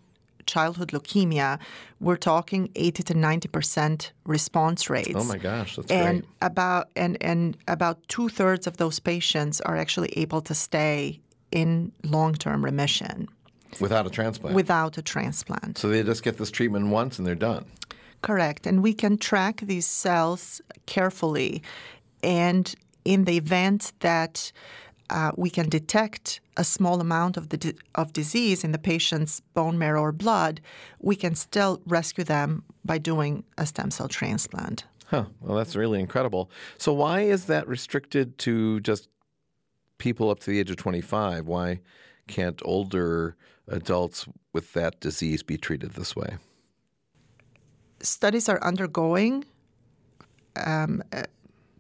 childhood 0.46 0.90
leukemia. 0.92 1.60
We're 2.00 2.18
talking 2.18 2.70
80 2.76 3.04
to 3.04 3.14
90 3.16 3.48
percent 3.48 4.12
response 4.26 4.90
rates. 4.90 5.14
Oh 5.16 5.24
my 5.24 5.38
gosh, 5.38 5.76
that's 5.76 5.92
and 5.92 6.22
great. 6.22 6.30
about 6.42 6.90
and 6.96 7.18
and 7.22 7.58
about 7.68 8.08
two 8.08 8.30
thirds 8.30 8.68
of 8.68 8.78
those 8.78 9.00
patients 9.00 9.60
are 9.62 9.76
actually 9.76 10.10
able 10.18 10.42
to 10.42 10.54
stay 10.54 11.20
in 11.52 11.92
long-term 12.04 12.64
remission 12.66 13.28
Without 13.80 14.06
a 14.06 14.10
transplant. 14.10 14.56
without 14.56 14.98
a 14.98 15.02
transplant. 15.02 15.78
so 15.78 15.88
they 15.90 16.04
just 16.04 16.24
get 16.24 16.38
this 16.38 16.52
treatment 16.52 16.88
once 16.88 17.18
and 17.18 17.26
they're 17.28 17.36
done. 17.36 17.66
Correct. 18.22 18.66
And 18.68 18.82
we 18.84 18.94
can 18.94 19.18
track 19.18 19.62
these 19.62 19.86
cells 19.86 20.62
carefully. 20.86 21.62
And 22.24 22.74
in 23.04 23.26
the 23.26 23.38
event 23.38 23.94
that 24.00 24.52
uh, 25.10 25.32
we 25.36 25.50
can 25.50 25.70
detect 25.70 26.40
a 26.58 26.64
small 26.64 27.02
amount 27.02 27.38
of 27.38 27.50
the 27.50 27.58
di- 27.58 27.74
of 27.96 28.14
disease 28.14 28.64
in 28.64 28.72
the 28.72 28.80
patient's 28.80 29.42
bone 29.54 29.78
marrow 29.78 30.02
or 30.02 30.12
blood, 30.12 30.62
we 31.02 31.16
can 31.16 31.36
still 31.36 31.82
rescue 31.86 32.24
them 32.24 32.64
by 32.84 32.98
doing 32.98 33.44
a 33.58 33.66
stem 33.66 33.92
cell 33.92 34.08
transplant. 34.08 34.86
Huh. 35.08 35.26
Well, 35.42 35.58
that's 35.58 35.76
really 35.76 36.00
incredible. 36.00 36.50
So 36.78 36.94
why 36.94 37.22
is 37.22 37.46
that 37.46 37.68
restricted 37.68 38.38
to 38.40 38.80
just 38.80 39.08
people 39.98 40.30
up 40.30 40.40
to 40.40 40.50
the 40.50 40.60
age 40.60 40.72
of 40.72 40.78
25? 40.78 41.48
Why 41.48 41.82
can't 42.28 42.60
older 42.66 43.36
adults 43.68 44.28
with 44.54 44.74
that 44.74 45.00
disease 45.00 45.44
be 45.44 45.58
treated 45.58 45.92
this 45.92 46.16
way? 46.16 46.38
Studies 48.02 48.50
are 48.50 48.62
undergoing 48.64 49.46
um, 50.66 51.04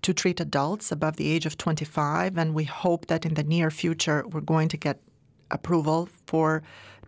to 0.05 0.13
treat 0.13 0.39
adults 0.39 0.91
above 0.91 1.15
the 1.17 1.27
age 1.33 1.45
of 1.47 1.57
25, 1.57 2.37
and 2.37 2.53
we 2.53 2.65
hope 2.65 3.07
that 3.07 3.25
in 3.25 3.33
the 3.33 3.43
near 3.43 3.71
future 3.71 4.23
we're 4.31 4.39
going 4.55 4.67
to 4.69 4.77
get 4.77 4.99
approval 5.49 6.07
for 6.27 6.61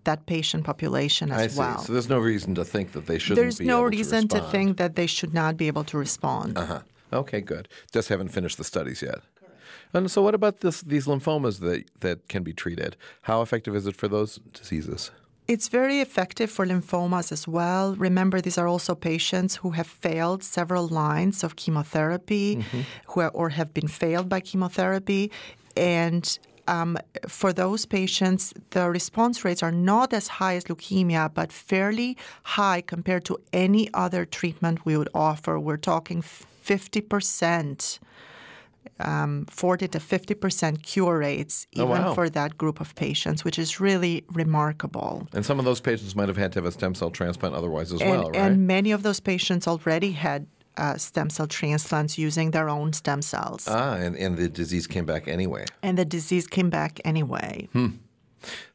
that 0.03 0.25
patient 0.25 0.63
population 0.63 1.31
as 1.31 1.41
I 1.41 1.47
see. 1.47 1.59
well. 1.59 1.77
So 1.77 1.93
there's 1.93 2.09
no 2.09 2.17
reason 2.17 2.55
to 2.55 2.65
think 2.65 2.93
that 2.93 3.05
they 3.05 3.19
shouldn't 3.19 3.43
There's 3.43 3.59
be 3.59 3.65
no 3.65 3.79
able 3.81 3.89
reason 3.89 4.27
to, 4.29 4.37
respond. 4.37 4.51
think 4.51 4.77
that 4.77 4.95
they 4.95 5.05
should 5.05 5.33
not 5.33 5.57
be 5.57 5.67
able 5.67 5.83
to 5.91 5.97
respond. 5.97 6.57
Uh-huh. 6.57 6.81
Okay, 7.13 7.39
good. 7.41 7.67
Just 7.91 8.09
haven't 8.09 8.29
finished 8.29 8.57
the 8.57 8.63
studies 8.63 9.01
yet. 9.03 9.19
And 9.93 10.09
so, 10.09 10.21
what 10.21 10.33
about 10.33 10.61
this, 10.61 10.81
these 10.81 11.05
lymphomas 11.05 11.59
that, 11.59 11.83
that 11.99 12.27
can 12.27 12.41
be 12.43 12.53
treated? 12.53 12.97
How 13.23 13.41
effective 13.43 13.75
is 13.75 13.85
it 13.85 13.95
for 13.95 14.07
those 14.07 14.39
diseases? 14.53 15.11
It's 15.47 15.69
very 15.69 16.01
effective 16.01 16.51
for 16.51 16.65
lymphomas 16.65 17.31
as 17.31 17.47
well. 17.47 17.95
Remember, 17.95 18.41
these 18.41 18.57
are 18.57 18.67
also 18.67 18.95
patients 18.95 19.55
who 19.55 19.71
have 19.71 19.87
failed 19.87 20.43
several 20.43 20.87
lines 20.89 21.41
of 21.41 21.55
chemotherapy 21.55 22.65
who 23.07 23.21
are, 23.21 23.29
or 23.29 23.49
have 23.49 23.73
been 23.73 23.87
failed 23.87 24.27
by 24.27 24.41
chemotherapy. 24.41 25.31
And 25.77 26.37
um, 26.67 26.97
for 27.29 27.53
those 27.53 27.85
patients, 27.85 28.53
the 28.71 28.89
response 28.89 29.45
rates 29.45 29.63
are 29.63 29.71
not 29.71 30.13
as 30.13 30.27
high 30.27 30.55
as 30.55 30.65
leukemia, 30.65 31.33
but 31.33 31.53
fairly 31.53 32.17
high 32.43 32.81
compared 32.81 33.23
to 33.25 33.37
any 33.53 33.89
other 33.93 34.25
treatment 34.25 34.85
we 34.85 34.97
would 34.97 35.09
offer. 35.13 35.57
We're 35.57 35.77
talking 35.77 36.21
50%. 36.21 37.99
Um, 38.99 39.45
40 39.49 39.87
to 39.89 39.99
50 39.99 40.33
percent 40.33 40.81
cure 40.83 41.19
rates, 41.19 41.67
Oh, 41.75 41.83
even 41.83 41.89
wow. 42.03 42.13
for 42.15 42.29
that 42.29 42.57
group 42.57 42.79
of 42.81 42.95
patients, 42.95 43.43
which 43.45 43.59
is 43.59 43.79
really 43.79 44.23
remarkable. 44.33 45.27
And 45.33 45.45
some 45.45 45.59
of 45.59 45.65
those 45.65 45.79
patients 45.81 46.15
might 46.15 46.27
have 46.29 46.37
had 46.37 46.51
to 46.53 46.59
have 46.59 46.65
a 46.65 46.71
stem 46.71 46.95
cell 46.95 47.11
transplant 47.11 47.53
otherwise 47.55 47.93
as 47.93 48.01
and, 48.01 48.09
well, 48.09 48.29
right? 48.31 48.35
and 48.35 48.65
many 48.65 48.91
of 48.91 49.03
those 49.03 49.19
patients 49.19 49.67
already 49.67 50.11
had 50.13 50.47
uh, 50.77 50.97
stem 50.97 51.29
cell 51.29 51.47
transplants 51.47 52.17
using 52.17 52.51
their 52.51 52.69
own 52.69 52.93
stem 52.93 53.21
cells, 53.21 53.67
ah, 53.67 53.93
and, 53.95 54.15
and 54.15 54.37
the 54.37 54.47
disease 54.49 54.87
came 54.87 55.05
back 55.05 55.27
anyway. 55.27 55.65
and 55.83 55.97
the 55.97 56.05
disease 56.05 56.47
came 56.47 56.69
back 56.69 56.99
anyway. 57.05 57.67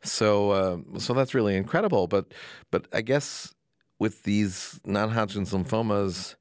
So, 0.03 0.51
uh, 0.51 0.99
so 0.99 1.15
that's 1.15 1.35
really 1.35 1.57
incredible. 1.57 2.07
But, 2.07 2.35
but 2.71 2.87
I 2.93 3.01
guess 3.03 3.55
with 3.99 4.25
these 4.25 4.81
non-Hodgkin's 4.85 5.53
lymphomas 5.53 6.35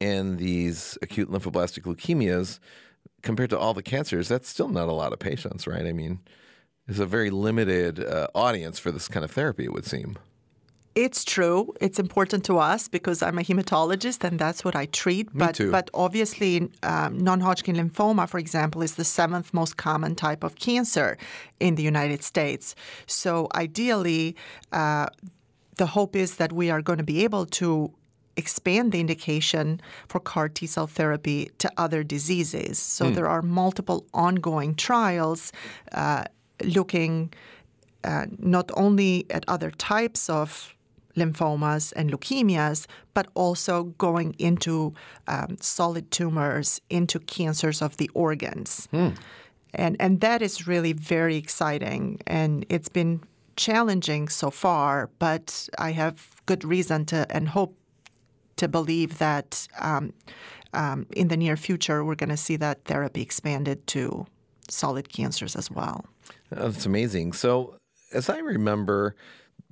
and 0.00 0.38
these 0.38 0.98
acute 1.00 1.30
lymphoblastic 1.30 1.82
leukemias, 1.84 2.58
compared 3.22 3.50
to 3.50 3.58
all 3.58 3.74
the 3.74 3.82
cancers, 3.82 4.28
that's 4.28 4.48
still 4.48 4.68
not 4.68 4.88
a 4.88 4.92
lot 4.92 5.12
of 5.12 5.18
patients, 5.18 5.66
right? 5.66 5.86
I 5.86 5.92
mean, 5.92 6.20
it's 6.86 6.98
a 6.98 7.06
very 7.06 7.30
limited 7.30 8.02
uh, 8.02 8.28
audience 8.34 8.78
for 8.78 8.90
this 8.90 9.08
kind 9.08 9.24
of 9.24 9.30
therapy, 9.30 9.64
it 9.64 9.72
would 9.72 9.84
seem. 9.84 10.18
It's 10.94 11.22
true. 11.22 11.72
It's 11.80 12.00
important 12.00 12.44
to 12.46 12.58
us 12.58 12.88
because 12.88 13.22
I'm 13.22 13.38
a 13.38 13.42
hematologist 13.42 14.24
and 14.24 14.36
that's 14.36 14.64
what 14.64 14.74
I 14.74 14.86
treat. 14.86 15.32
Me 15.32 15.38
but 15.38 15.54
too. 15.54 15.70
but 15.70 15.90
obviously, 15.94 16.68
um, 16.82 17.18
non-Hodgkin 17.18 17.76
lymphoma, 17.76 18.28
for 18.28 18.38
example, 18.38 18.82
is 18.82 18.96
the 18.96 19.04
seventh 19.04 19.54
most 19.54 19.76
common 19.76 20.16
type 20.16 20.42
of 20.42 20.56
cancer 20.56 21.16
in 21.60 21.76
the 21.76 21.84
United 21.84 22.24
States. 22.24 22.74
So 23.06 23.46
ideally, 23.54 24.34
uh, 24.72 25.06
the 25.76 25.86
hope 25.86 26.16
is 26.16 26.36
that 26.36 26.52
we 26.52 26.68
are 26.68 26.82
going 26.82 26.98
to 26.98 27.04
be 27.04 27.22
able 27.22 27.46
to 27.46 27.92
expand 28.38 28.92
the 28.92 29.00
indication 29.00 29.80
for 30.08 30.20
CAR 30.20 30.48
T 30.48 30.66
cell 30.66 30.86
therapy 30.86 31.50
to 31.58 31.68
other 31.76 32.02
diseases. 32.04 32.78
So 32.78 33.04
there 33.14 33.28
are 33.28 33.42
multiple 33.42 34.06
ongoing 34.12 34.74
trials 34.76 35.52
uh, 35.92 36.24
looking 36.64 37.32
uh, 38.04 38.26
not 38.38 38.70
only 38.74 39.26
at 39.30 39.44
other 39.48 39.70
types 39.70 40.30
of 40.30 40.74
lymphomas 41.16 41.92
and 41.96 42.12
leukemias, 42.12 42.86
but 43.12 43.26
also 43.34 43.84
going 43.98 44.34
into 44.38 44.94
um, 45.26 45.56
solid 45.60 46.10
tumors, 46.10 46.80
into 46.88 47.18
cancers 47.18 47.82
of 47.82 47.96
the 47.96 48.08
organs. 48.14 48.88
And, 49.74 49.96
and 50.00 50.20
that 50.20 50.42
is 50.42 50.66
really 50.66 50.94
very 50.94 51.36
exciting. 51.36 52.20
And 52.26 52.64
it's 52.68 52.88
been 52.88 53.20
challenging 53.56 54.28
so 54.28 54.50
far, 54.50 55.10
but 55.18 55.68
I 55.78 55.92
have 55.92 56.14
good 56.46 56.64
reason 56.64 57.04
to 57.06 57.26
and 57.30 57.48
hope 57.48 57.74
to 58.58 58.68
believe 58.68 59.18
that 59.18 59.66
um, 59.80 60.12
um, 60.72 61.06
in 61.12 61.28
the 61.28 61.36
near 61.36 61.56
future 61.56 62.04
we're 62.04 62.14
going 62.14 62.28
to 62.28 62.36
see 62.36 62.56
that 62.56 62.84
therapy 62.84 63.22
expanded 63.22 63.86
to 63.88 64.26
solid 64.68 65.08
cancers 65.08 65.56
as 65.56 65.70
well. 65.70 66.04
That's 66.50 66.86
amazing. 66.86 67.32
So, 67.32 67.78
as 68.12 68.28
I 68.28 68.38
remember, 68.38 69.16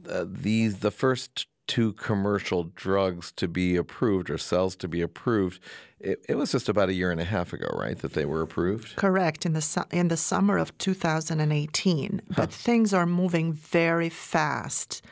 uh, 0.08 0.24
these 0.26 0.78
the 0.78 0.90
first 0.90 1.46
two 1.66 1.92
commercial 1.94 2.64
drugs 2.74 3.32
to 3.32 3.48
be 3.48 3.76
approved 3.76 4.30
or 4.30 4.38
cells 4.38 4.76
to 4.76 4.88
be 4.88 5.02
approved, 5.02 5.60
it, 5.98 6.24
it, 6.28 6.36
was 6.36 6.52
just 6.52 6.68
about 6.68 6.88
a 6.88 6.94
year 6.94 7.10
and 7.10 7.20
a 7.20 7.24
half 7.24 7.52
ago, 7.52 7.66
right, 7.72 7.98
that 7.98 8.12
they 8.12 8.24
were 8.24 8.42
approved. 8.42 8.96
Correct 8.96 9.44
in 9.44 9.52
the 9.52 9.60
su- 9.60 9.82
in 9.90 10.08
the 10.08 10.16
summer 10.16 10.58
of 10.58 10.76
2018. 10.78 12.20
Huh. 12.28 12.34
But 12.36 12.52
things 12.52 12.94
are 12.94 13.06
moving 13.06 13.52
very 13.52 14.08
fast. 14.08 15.02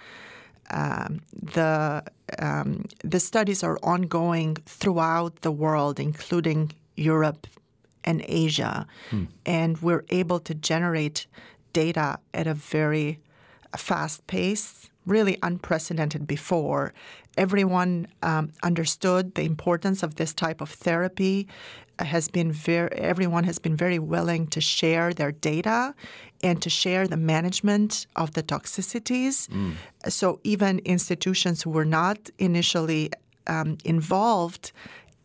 Um, 0.71 1.21
the 1.33 2.03
um, 2.39 2.87
the 3.03 3.21
studies 3.21 3.63
are 3.63 3.79
ongoing 3.83 4.57
throughout 4.67 5.43
the 5.43 5.53
world, 5.53 6.01
including 6.01 6.73
Europe 6.97 7.47
and 8.03 8.25
Asia, 8.27 8.87
hmm. 9.11 9.25
and 9.47 9.81
we're 9.83 10.05
able 10.11 10.41
to 10.41 10.55
generate 10.55 11.27
data 11.73 12.19
at 12.33 12.47
a 12.47 12.55
very 12.55 13.21
fast 13.77 14.27
pace, 14.27 14.91
really 15.07 15.39
unprecedented 15.43 16.27
before. 16.27 16.93
Everyone 17.37 18.07
um, 18.23 18.53
understood 18.63 19.35
the 19.35 19.43
importance 19.43 20.03
of 20.03 20.15
this 20.17 20.33
type 20.33 20.61
of 20.61 20.71
therapy. 20.71 21.49
Has 22.01 22.27
been 22.27 22.51
very 22.51 22.91
everyone 22.91 23.45
has 23.45 23.61
been 23.61 23.77
very 23.77 24.01
willing 24.01 24.49
to 24.49 24.61
share 24.61 25.15
their 25.15 25.31
data 25.31 25.95
and 26.43 26.61
to 26.61 26.69
share 26.69 27.07
the 27.07 27.17
management 27.17 28.09
of 28.17 28.33
the 28.33 28.43
toxicities. 28.43 29.49
Mm. 29.49 29.75
So 30.09 30.41
even 30.43 30.81
institutions 30.81 31.63
who 31.63 31.71
were 31.71 31.85
not 31.85 32.19
initially 32.39 33.11
um, 33.47 33.79
involved 33.85 34.73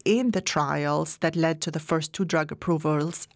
in 0.05 0.31
the 0.31 0.41
trials 0.41 1.17
that 1.17 1.35
led 1.35 1.59
to 1.61 1.71
the 1.71 1.79
first 1.79 2.13
two 2.13 2.25
drug 2.25 2.51
approvals 2.51 3.27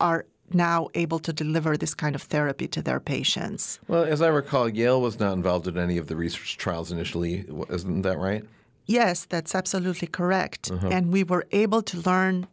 are 0.00 0.24
now 0.54 0.88
able 0.94 1.18
to 1.20 1.32
deliver 1.32 1.76
this 1.76 1.94
kind 1.94 2.14
of 2.14 2.22
therapy 2.22 2.68
to 2.68 2.82
their 2.82 3.00
patients. 3.00 3.78
Well, 3.88 4.04
as 4.04 4.22
I 4.22 4.28
recall, 4.28 4.68
Yale 4.68 5.00
was 5.00 5.18
not 5.18 5.32
involved 5.32 5.66
in 5.66 5.78
any 5.78 5.98
of 5.98 6.06
the 6.06 6.16
research 6.16 6.56
trials 6.56 6.90
initially. 6.92 7.44
Isn't 7.70 8.02
that 8.02 8.18
right? 8.18 8.44
Yes, 8.86 9.26
that's 9.26 9.54
absolutely 9.54 10.08
correct. 10.08 10.70
Uh-huh. 10.70 10.88
And 10.88 11.12
we 11.12 11.22
were 11.22 11.46
able 11.52 11.82
to 11.82 11.98
learn 11.98 12.46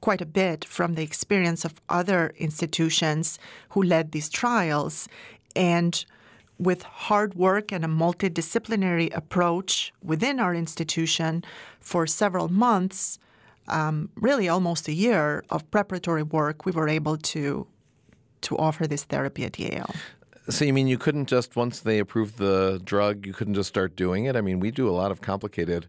quite 0.00 0.20
a 0.20 0.26
bit 0.26 0.64
from 0.64 0.94
the 0.94 1.02
experience 1.02 1.64
of 1.64 1.80
other 1.88 2.32
institutions 2.38 3.38
who 3.70 3.82
led 3.82 4.12
these 4.12 4.28
trials. 4.28 5.08
And 5.54 6.04
with 6.58 6.82
hard 6.82 7.34
work 7.34 7.72
and 7.72 7.84
a 7.84 7.88
multidisciplinary 7.88 9.14
approach 9.14 9.92
within 10.02 10.40
our 10.40 10.54
institution 10.54 11.44
for 11.80 12.06
several 12.06 12.48
months, 12.48 13.18
um, 13.72 14.10
really 14.16 14.48
almost 14.48 14.88
a 14.88 14.92
year 14.92 15.44
of 15.50 15.68
preparatory 15.70 16.22
work, 16.22 16.66
we 16.66 16.72
were 16.72 16.88
able 16.88 17.16
to 17.16 17.66
to 18.42 18.58
offer 18.58 18.86
this 18.88 19.04
therapy 19.04 19.44
at 19.44 19.56
Yale. 19.58 19.94
So 20.48 20.64
you 20.64 20.72
mean 20.72 20.88
you 20.88 20.98
couldn't 20.98 21.26
just 21.26 21.54
once 21.54 21.80
they 21.80 22.00
approved 22.00 22.38
the 22.38 22.80
drug, 22.84 23.26
you 23.26 23.32
couldn't 23.32 23.54
just 23.54 23.68
start 23.68 23.94
doing 23.94 24.24
it? 24.24 24.34
I 24.34 24.40
mean, 24.40 24.58
we 24.58 24.72
do 24.72 24.88
a 24.88 24.90
lot 24.90 25.12
of 25.12 25.20
complicated 25.20 25.88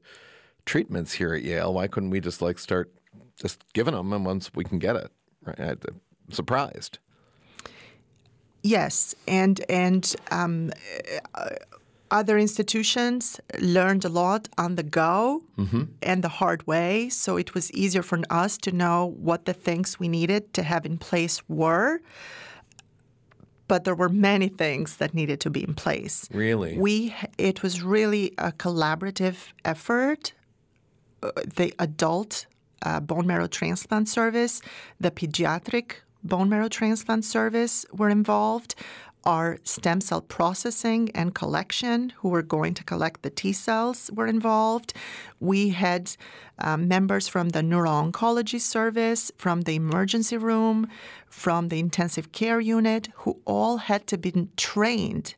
treatments 0.66 1.14
here 1.14 1.34
at 1.34 1.44
Yale. 1.44 1.74
Why 1.74 1.88
couldn't 1.88 2.12
we 2.12 2.20
just 2.20 2.42
like 2.42 2.60
start 2.60 2.92
just 3.36 3.64
giving 3.74 3.96
them 3.96 4.14
and 4.14 4.26
once 4.26 4.52
we 4.54 4.64
can 4.64 4.78
get 4.78 4.96
it? 4.96 5.12
Right? 5.44 5.60
I'm 5.60 6.02
surprised. 6.30 7.00
Yes, 8.62 9.14
and 9.28 9.60
and 9.68 10.16
um, 10.32 10.72
other 12.14 12.38
institutions 12.38 13.42
learned 13.60 14.06
a 14.06 14.10
lot 14.10 14.48
on 14.58 14.76
the 14.76 14.84
go 14.84 15.42
mm-hmm. 15.58 15.86
and 16.04 16.24
the 16.24 16.30
hard 16.30 16.66
way. 16.68 17.10
So 17.10 17.38
it 17.38 17.54
was 17.56 17.72
easier 17.72 18.04
for 18.04 18.20
us 18.30 18.58
to 18.60 18.72
know 18.72 19.16
what 19.18 19.46
the 19.46 19.54
things 19.54 20.00
we 20.00 20.08
needed 20.08 20.54
to 20.54 20.62
have 20.62 20.86
in 20.86 20.98
place 21.00 21.42
were. 21.50 22.02
But 23.68 23.84
there 23.84 23.96
were 23.96 24.10
many 24.10 24.48
things 24.48 24.98
that 24.98 25.16
needed 25.16 25.40
to 25.42 25.50
be 25.50 25.64
in 25.64 25.74
place. 25.74 26.30
Really? 26.32 26.78
We 26.78 27.16
it 27.40 27.64
was 27.64 27.82
really 27.82 28.34
a 28.38 28.52
collaborative 28.52 29.38
effort. 29.66 30.34
Uh, 31.24 31.32
the 31.60 31.74
adult 31.80 32.46
uh, 32.84 33.00
bone 33.00 33.26
marrow 33.26 33.48
transplant 33.48 34.08
service, 34.08 34.62
the 35.00 35.10
pediatric 35.10 35.88
bone 36.24 36.50
marrow 36.50 36.70
transplant 36.70 37.26
service 37.26 37.86
were 37.92 38.10
involved 38.10 38.76
our 39.26 39.58
stem 39.64 40.02
cell 40.02 40.22
processing 40.22 41.10
and 41.14 41.34
collection, 41.34 42.12
who 42.18 42.30
were 42.30 42.42
going 42.42 42.74
to 42.76 42.84
collect 42.84 43.22
the 43.22 43.30
T 43.30 43.54
cells, 43.54 44.10
were 44.14 44.28
involved. 44.28 44.94
We 45.40 45.70
had 45.70 46.16
um, 46.60 46.88
members 46.88 47.28
from 47.28 47.50
the 47.50 47.64
neuro-oncology 47.64 48.60
service, 48.60 49.32
from 49.38 49.62
the 49.62 49.76
emergency 49.76 50.38
room, 50.38 50.88
from 51.28 51.70
the 51.70 51.80
intensive 51.80 52.32
care 52.32 52.60
unit, 52.60 53.10
who 53.16 53.40
all 53.46 53.78
had 53.78 54.08
to 54.08 54.18
be 54.18 54.48
trained 54.58 55.36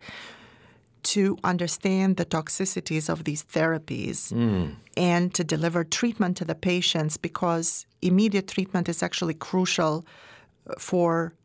to 1.04 1.38
understand 1.44 2.18
the 2.18 2.26
toxicities 2.26 3.10
of 3.10 3.26
these 3.26 3.44
therapies 3.44 4.34
mm. 4.34 4.76
and 4.98 5.34
to 5.36 5.44
deliver 5.44 5.84
treatment 5.84 6.36
to 6.38 6.46
the 6.46 6.56
patients 6.56 7.16
because 7.16 7.86
immediate 8.02 8.48
treatment 8.48 8.90
is 8.90 9.04
actually 9.04 9.36
crucial 9.36 10.04
for 10.80 11.36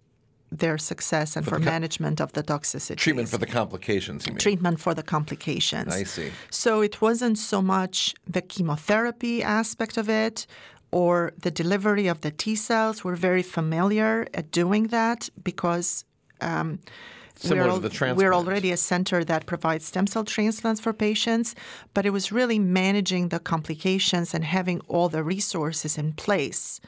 their 0.50 0.78
success 0.78 1.36
and 1.36 1.44
for, 1.44 1.56
for 1.56 1.60
management 1.60 2.20
of 2.20 2.32
the 2.32 2.42
toxicity. 2.42 2.96
Treatment 2.96 3.28
for 3.28 3.38
the 3.38 3.46
complications, 3.46 4.26
you 4.26 4.32
mean? 4.32 4.38
Treatment 4.38 4.80
for 4.80 4.94
the 4.94 5.02
complications. 5.02 5.92
I 5.92 6.02
see. 6.04 6.30
So 6.50 6.80
it 6.80 7.00
wasn't 7.00 7.38
so 7.38 7.62
much 7.62 8.14
the 8.26 8.42
chemotherapy 8.42 9.42
aspect 9.42 9.96
of 9.96 10.08
it 10.08 10.46
or 10.90 11.32
the 11.38 11.50
delivery 11.50 12.08
of 12.08 12.22
the 12.22 12.30
T 12.30 12.56
cells. 12.56 13.04
We're 13.04 13.16
very 13.16 13.42
familiar 13.42 14.26
at 14.34 14.50
doing 14.50 14.88
that 14.88 15.28
because. 15.42 16.04
Um, 16.40 16.80
Similar 17.36 17.68
we're, 17.68 17.88
to 17.88 17.88
the 17.88 18.14
we're 18.14 18.34
already 18.34 18.70
a 18.70 18.76
center 18.76 19.24
that 19.24 19.46
provides 19.46 19.86
stem 19.86 20.06
cell 20.06 20.24
transplants 20.24 20.78
for 20.78 20.92
patients, 20.92 21.54
but 21.94 22.04
it 22.04 22.10
was 22.10 22.30
really 22.30 22.58
managing 22.58 23.30
the 23.30 23.38
complications 23.38 24.34
and 24.34 24.44
having 24.44 24.80
all 24.88 25.08
the 25.08 25.24
resources 25.24 25.96
in 25.96 26.12
place 26.12 26.82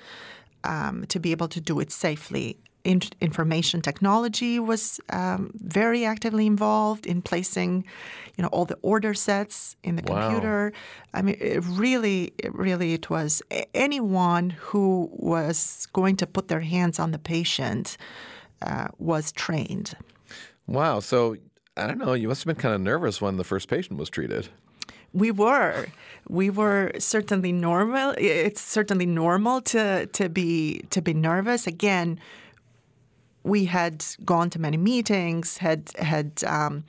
um, 0.62 1.06
to 1.06 1.18
be 1.18 1.30
able 1.30 1.48
to 1.48 1.58
do 1.58 1.80
it 1.80 1.90
safely 1.90 2.58
in- 2.84 3.00
information 3.20 3.80
technology 3.80 4.58
was 4.58 5.00
um, 5.10 5.50
very 5.54 6.04
actively 6.04 6.46
involved 6.46 7.06
in 7.06 7.22
placing, 7.22 7.84
you 8.36 8.42
know, 8.42 8.48
all 8.48 8.64
the 8.64 8.78
order 8.82 9.14
sets 9.14 9.76
in 9.82 9.96
the 9.96 10.02
wow. 10.02 10.28
computer. 10.28 10.72
I 11.14 11.22
mean, 11.22 11.36
it 11.40 11.64
really, 11.64 12.32
it 12.38 12.54
really, 12.54 12.92
it 12.92 13.10
was 13.10 13.42
anyone 13.74 14.50
who 14.50 15.08
was 15.12 15.86
going 15.92 16.16
to 16.16 16.26
put 16.26 16.48
their 16.48 16.60
hands 16.60 16.98
on 16.98 17.10
the 17.12 17.18
patient 17.18 17.96
uh, 18.62 18.88
was 18.98 19.32
trained. 19.32 19.94
Wow. 20.66 21.00
So 21.00 21.36
I 21.76 21.86
don't 21.86 21.98
know. 21.98 22.12
You 22.12 22.28
must 22.28 22.44
have 22.44 22.54
been 22.54 22.60
kind 22.60 22.74
of 22.74 22.80
nervous 22.80 23.20
when 23.20 23.36
the 23.36 23.44
first 23.44 23.68
patient 23.68 23.98
was 23.98 24.10
treated. 24.10 24.48
We 25.14 25.30
were. 25.30 25.86
We 26.28 26.50
were 26.50 26.92
certainly 26.98 27.52
normal. 27.52 28.14
It's 28.18 28.62
certainly 28.62 29.06
normal 29.06 29.60
to 29.62 30.06
to 30.06 30.28
be 30.28 30.84
to 30.90 31.02
be 31.02 31.12
nervous. 31.12 31.66
Again, 31.66 32.18
we 33.44 33.64
had 33.64 34.04
gone 34.24 34.50
to 34.50 34.58
many 34.60 34.76
meetings. 34.76 35.58
Had 35.58 35.90
had 35.98 36.42
um, 36.46 36.84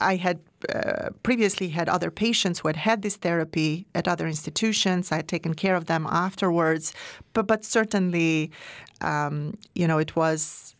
I 0.00 0.16
had 0.16 0.40
uh, 0.74 1.10
previously 1.22 1.68
had 1.68 1.88
other 1.88 2.10
patients 2.10 2.60
who 2.60 2.68
had 2.68 2.76
had 2.76 3.02
this 3.02 3.16
therapy 3.16 3.86
at 3.94 4.08
other 4.08 4.26
institutions. 4.26 5.12
I 5.12 5.16
had 5.16 5.28
taken 5.28 5.54
care 5.54 5.76
of 5.76 5.86
them 5.86 6.06
afterwards, 6.06 6.94
but 7.32 7.46
but 7.46 7.64
certainly, 7.64 8.50
um, 9.00 9.56
you 9.74 9.86
know, 9.86 9.98
it 9.98 10.16
was 10.16 10.74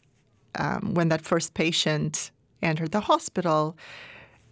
um, 0.54 0.94
when 0.94 1.08
that 1.10 1.22
first 1.22 1.54
patient 1.54 2.30
entered 2.62 2.92
the 2.92 3.00
hospital. 3.00 3.76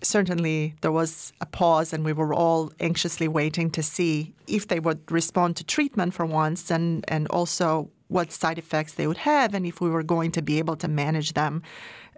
Certainly, 0.03 0.75
there 0.83 0.93
was 0.93 1.33
a 1.41 1.47
pause, 1.47 1.95
and 1.95 2.05
we 2.05 2.13
were 2.13 2.35
all 2.35 2.71
anxiously 2.81 3.29
waiting 3.29 3.71
to 3.71 3.83
see 3.83 4.35
if 4.47 4.69
they 4.69 4.79
would 4.79 5.11
respond 5.11 5.57
to 5.57 5.65
treatment 5.65 6.13
for 6.13 6.27
once, 6.27 6.71
and 6.71 7.03
and 7.09 7.27
also 7.29 7.91
what 8.09 8.33
side 8.33 8.59
effects 8.59 8.95
they 8.95 9.07
would 9.07 9.19
have 9.19 9.55
and 9.55 9.67
if 9.67 9.81
we 9.81 9.91
were 9.91 10.03
going 10.03 10.31
to 10.33 10.43
be 10.43 10.59
able 10.59 10.77
to 10.77 10.89
manage 10.89 11.33
them 11.33 11.63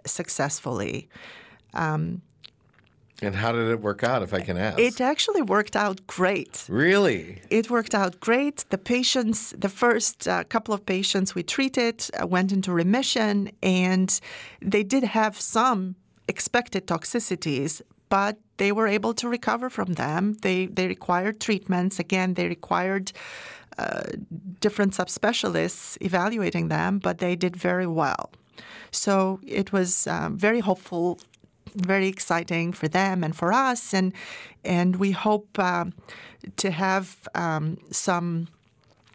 successfully. 0.05 1.09
Um, 1.73 2.21
and 3.21 3.35
how 3.35 3.51
did 3.51 3.67
it 3.69 3.81
work 3.81 4.03
out, 4.03 4.23
if 4.23 4.33
I 4.33 4.39
can 4.39 4.57
ask? 4.57 4.79
It 4.79 5.01
actually 5.01 5.41
worked 5.41 5.75
out 5.75 6.05
great. 6.07 6.65
Really? 6.69 7.41
It 7.49 7.69
worked 7.69 7.93
out 7.93 8.19
great. 8.21 8.63
The 8.69 8.77
patients, 8.77 9.53
the 9.57 9.67
first 9.67 10.27
uh, 10.27 10.45
couple 10.45 10.73
of 10.73 10.85
patients 10.85 11.35
we 11.35 11.43
treated 11.43 12.05
uh, 12.13 12.25
went 12.25 12.51
into 12.51 12.71
remission, 12.71 13.51
and 13.61 14.19
they 14.61 14.83
did 14.83 15.03
have 15.03 15.39
some 15.39 15.95
expected 16.29 16.87
toxicities, 16.87 17.81
but 18.07 18.37
they 18.57 18.71
were 18.71 18.87
able 18.87 19.13
to 19.15 19.27
recover 19.27 19.69
from 19.69 19.93
them. 19.93 20.37
They 20.41 20.67
they 20.67 20.87
required 20.87 21.39
treatments. 21.41 21.99
Again, 21.99 22.35
they 22.35 22.47
required 22.47 23.11
uh, 23.77 24.03
different 24.59 24.93
subspecialists 24.93 25.97
evaluating 26.01 26.67
them, 26.67 26.99
but 26.99 27.19
they 27.19 27.35
did 27.35 27.55
very 27.55 27.87
well. 27.87 28.31
So 28.91 29.39
it 29.45 29.71
was 29.71 30.07
um, 30.07 30.37
very 30.37 30.59
hopeful 30.59 31.19
very 31.75 32.07
exciting 32.07 32.73
for 32.73 32.87
them 32.87 33.23
and 33.23 33.35
for 33.35 33.53
us, 33.53 33.93
and 33.93 34.13
and 34.63 34.95
we 34.97 35.11
hope 35.11 35.57
um, 35.59 35.93
to 36.57 36.71
have 36.71 37.17
um, 37.35 37.77
some 37.91 38.47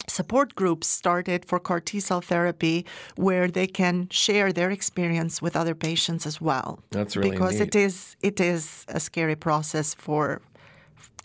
support 0.07 0.55
groups 0.55 0.87
started 0.87 1.45
for 1.45 1.59
CAR 1.59 1.81
T 1.81 2.01
cell 2.01 2.21
therapy 2.21 2.85
where 3.17 3.49
they 3.49 3.67
can 3.67 4.09
share 4.11 4.53
their 4.53 4.71
experience 4.71 5.40
with 5.40 5.57
other 5.57 5.75
patients 5.75 6.27
as 6.27 6.40
well. 6.40 6.81
That's 6.90 7.17
really 7.17 7.31
because 7.31 7.59
neat. 7.59 7.69
it 7.69 7.77
is 7.77 8.17
it 8.23 8.40
is 8.40 8.85
a 8.88 9.01
scary 9.01 9.37
process 9.37 9.95
for 9.95 10.40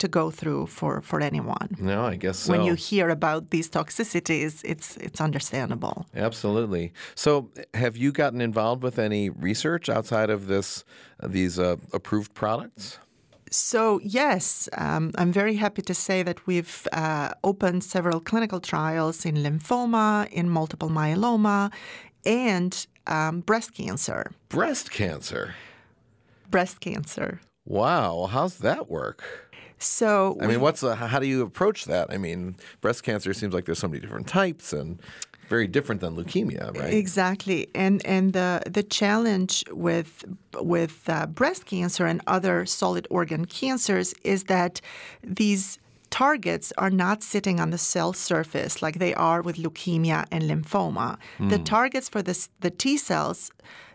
to 0.00 0.08
go 0.08 0.30
through 0.30 0.66
for, 0.66 1.00
for 1.00 1.20
anyone. 1.20 1.76
No, 1.78 2.04
I 2.04 2.16
guess 2.16 2.38
so. 2.40 2.52
When 2.52 2.64
you 2.64 2.74
hear 2.74 3.08
about 3.08 3.50
these 3.50 3.70
toxicities, 3.70 4.60
it's 4.64 4.96
it's 4.96 5.20
understandable. 5.20 6.06
Absolutely. 6.14 6.92
So, 7.14 7.50
have 7.74 7.96
you 7.96 8.10
gotten 8.12 8.40
involved 8.40 8.82
with 8.82 8.98
any 8.98 9.30
research 9.30 9.88
outside 9.88 10.30
of 10.30 10.46
this 10.46 10.84
these 11.22 11.58
uh, 11.58 11.76
approved 11.92 12.34
products? 12.34 12.98
So, 13.52 14.00
yes, 14.04 14.68
um, 14.78 15.10
I'm 15.18 15.32
very 15.32 15.56
happy 15.56 15.82
to 15.82 15.94
say 15.94 16.22
that 16.22 16.46
we've 16.46 16.86
uh, 16.92 17.30
opened 17.42 17.82
several 17.82 18.20
clinical 18.20 18.60
trials 18.60 19.26
in 19.26 19.34
lymphoma, 19.36 20.28
in 20.30 20.48
multiple 20.48 20.88
myeloma, 20.88 21.72
and 22.24 22.86
um, 23.08 23.40
breast 23.40 23.74
cancer. 23.74 24.30
Breast 24.48 24.92
cancer. 24.92 25.54
Breast 26.48 26.80
cancer. 26.80 27.40
Wow. 27.66 28.28
How's 28.30 28.58
that 28.58 28.88
work? 28.88 29.49
So, 29.80 30.36
I 30.40 30.46
mean, 30.46 30.60
what's 30.60 30.82
the, 30.82 30.94
how 30.94 31.18
do 31.18 31.26
you 31.26 31.42
approach 31.42 31.86
that? 31.86 32.12
I 32.12 32.18
mean, 32.18 32.56
breast 32.80 33.02
cancer 33.02 33.32
seems 33.32 33.54
like 33.54 33.64
there's 33.64 33.78
so 33.78 33.88
many 33.88 34.00
different 34.00 34.26
types 34.26 34.72
and 34.72 35.00
very 35.48 35.66
different 35.66 36.00
than 36.00 36.14
leukemia, 36.16 36.76
right? 36.76 36.94
Exactly, 36.94 37.66
and 37.74 38.04
and 38.06 38.32
the 38.34 38.62
the 38.66 38.82
challenge 38.82 39.64
with 39.72 40.24
with 40.60 41.08
uh, 41.08 41.26
breast 41.26 41.66
cancer 41.66 42.06
and 42.06 42.20
other 42.26 42.66
solid 42.66 43.06
organ 43.10 43.46
cancers 43.46 44.14
is 44.22 44.44
that 44.44 44.80
these 45.24 45.78
targets 46.10 46.72
are 46.76 46.90
not 46.90 47.22
sitting 47.22 47.60
on 47.60 47.70
the 47.70 47.78
cell 47.78 48.12
surface 48.12 48.82
like 48.82 48.98
they 48.98 49.14
are 49.14 49.42
with 49.42 49.56
leukemia 49.56 50.26
and 50.30 50.42
lymphoma. 50.44 51.16
The 51.38 51.58
targets 51.58 52.08
for 52.08 52.20
this, 52.20 52.48
the 52.60 52.70
T 52.70 52.96
cells, 52.96 53.50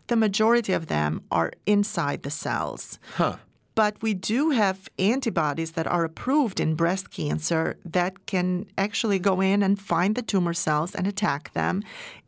the 0.08 0.16
majority 0.16 0.74
of 0.74 0.88
them 0.88 1.22
are 1.30 1.52
inside 1.66 2.24
the 2.24 2.30
cells. 2.32 3.00
Huh. 3.16 3.36
But 3.76 4.02
we 4.02 4.14
do 4.14 4.52
have 4.52 4.90
antibodies 4.98 5.72
that 5.72 5.86
are 5.86 6.06
approved 6.06 6.60
in 6.60 6.76
breast 6.76 7.12
cancer 7.12 7.78
that 7.84 8.26
can 8.26 8.68
actually 8.78 9.20
go 9.20 9.42
in 9.42 9.62
and 9.62 9.80
find 9.80 10.16
the 10.16 10.22
tumor 10.22 10.54
cells 10.54 10.96
and 10.96 11.06
attack 11.06 11.54
them. 11.54 11.84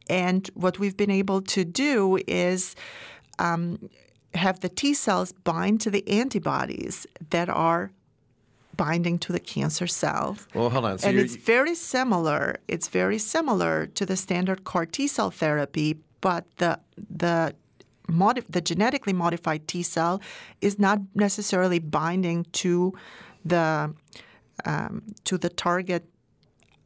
And 0.10 0.49
what 0.53 0.77
we've 0.77 0.97
been 0.97 1.12
able 1.12 1.41
to 1.43 1.63
do 1.63 2.19
is 2.27 2.75
um, 3.39 3.89
have 4.33 4.60
the 4.60 4.69
T 4.69 4.93
cells 4.93 5.31
bind 5.31 5.81
to 5.81 5.89
the 5.89 6.07
antibodies 6.07 7.07
that 7.29 7.49
are 7.49 7.91
binding 8.75 9.17
to 9.19 9.33
the 9.33 9.39
cancer 9.39 9.88
cell. 9.88 10.38
Well, 10.53 10.69
hold 10.69 10.86
on. 10.86 10.97
So 10.99 11.10
and 11.10 11.17
it's 11.17 11.36
very 11.36 11.75
similar. 11.75 12.60
It's 12.67 12.88
very 12.88 13.17
similar 13.17 13.88
to 13.88 14.05
the 14.05 14.15
standard 14.15 14.63
CAR 14.63 14.86
T 14.86 15.07
cell 15.07 15.31
therapy, 15.31 15.97
but 16.21 16.45
the 16.57 16.79
the 17.10 17.55
modi- 18.08 18.43
the 18.50 18.62
genetically 18.62 19.13
modified 19.13 19.67
T 19.67 19.84
cell 19.84 20.22
is 20.62 20.78
not 20.80 21.00
necessarily 21.15 21.80
binding 21.80 22.46
to 22.54 22.93
the 23.46 23.93
um, 24.65 25.04
to 25.24 25.38
the 25.38 25.50
target 25.50 26.04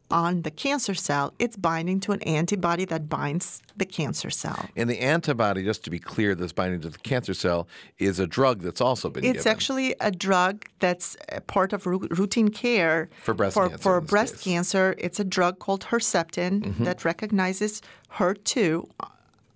on 0.09 0.41
the 0.41 0.51
cancer 0.51 0.93
cell. 0.93 1.33
It's 1.39 1.55
binding 1.55 2.01
to 2.01 2.11
an 2.11 2.21
antibody 2.23 2.83
that 2.83 3.07
binds 3.07 3.61
the 3.77 3.85
cancer 3.85 4.29
cell. 4.29 4.67
and 4.75 4.89
the 4.89 4.99
antibody, 4.99 5.63
just 5.63 5.85
to 5.85 5.89
be 5.89 5.99
clear, 5.99 6.35
that's 6.35 6.51
binding 6.51 6.81
to 6.81 6.89
the 6.89 6.97
cancer 6.97 7.33
cell 7.33 7.65
is 7.97 8.19
a 8.19 8.27
drug 8.27 8.59
that's 8.59 8.81
also 8.81 9.09
been 9.09 9.23
It's 9.23 9.37
given. 9.43 9.51
actually 9.53 9.95
a 10.01 10.11
drug 10.11 10.65
that's 10.79 11.15
a 11.29 11.39
part 11.39 11.71
of 11.71 11.85
routine 11.85 12.49
care 12.49 13.09
For 13.23 13.33
breast 13.33 13.53
for, 13.53 13.69
cancer 13.69 13.81
For 13.83 14.01
breast 14.01 14.33
case. 14.33 14.41
Mm-hmm. 14.41 14.49
cancer, 14.51 14.95
it's 14.97 15.19
a 15.21 15.23
drug 15.23 15.59
called 15.59 15.85
Herceptin 15.85 16.77
that 16.83 17.05
recognizes 17.05 17.81
HER2 18.17 18.89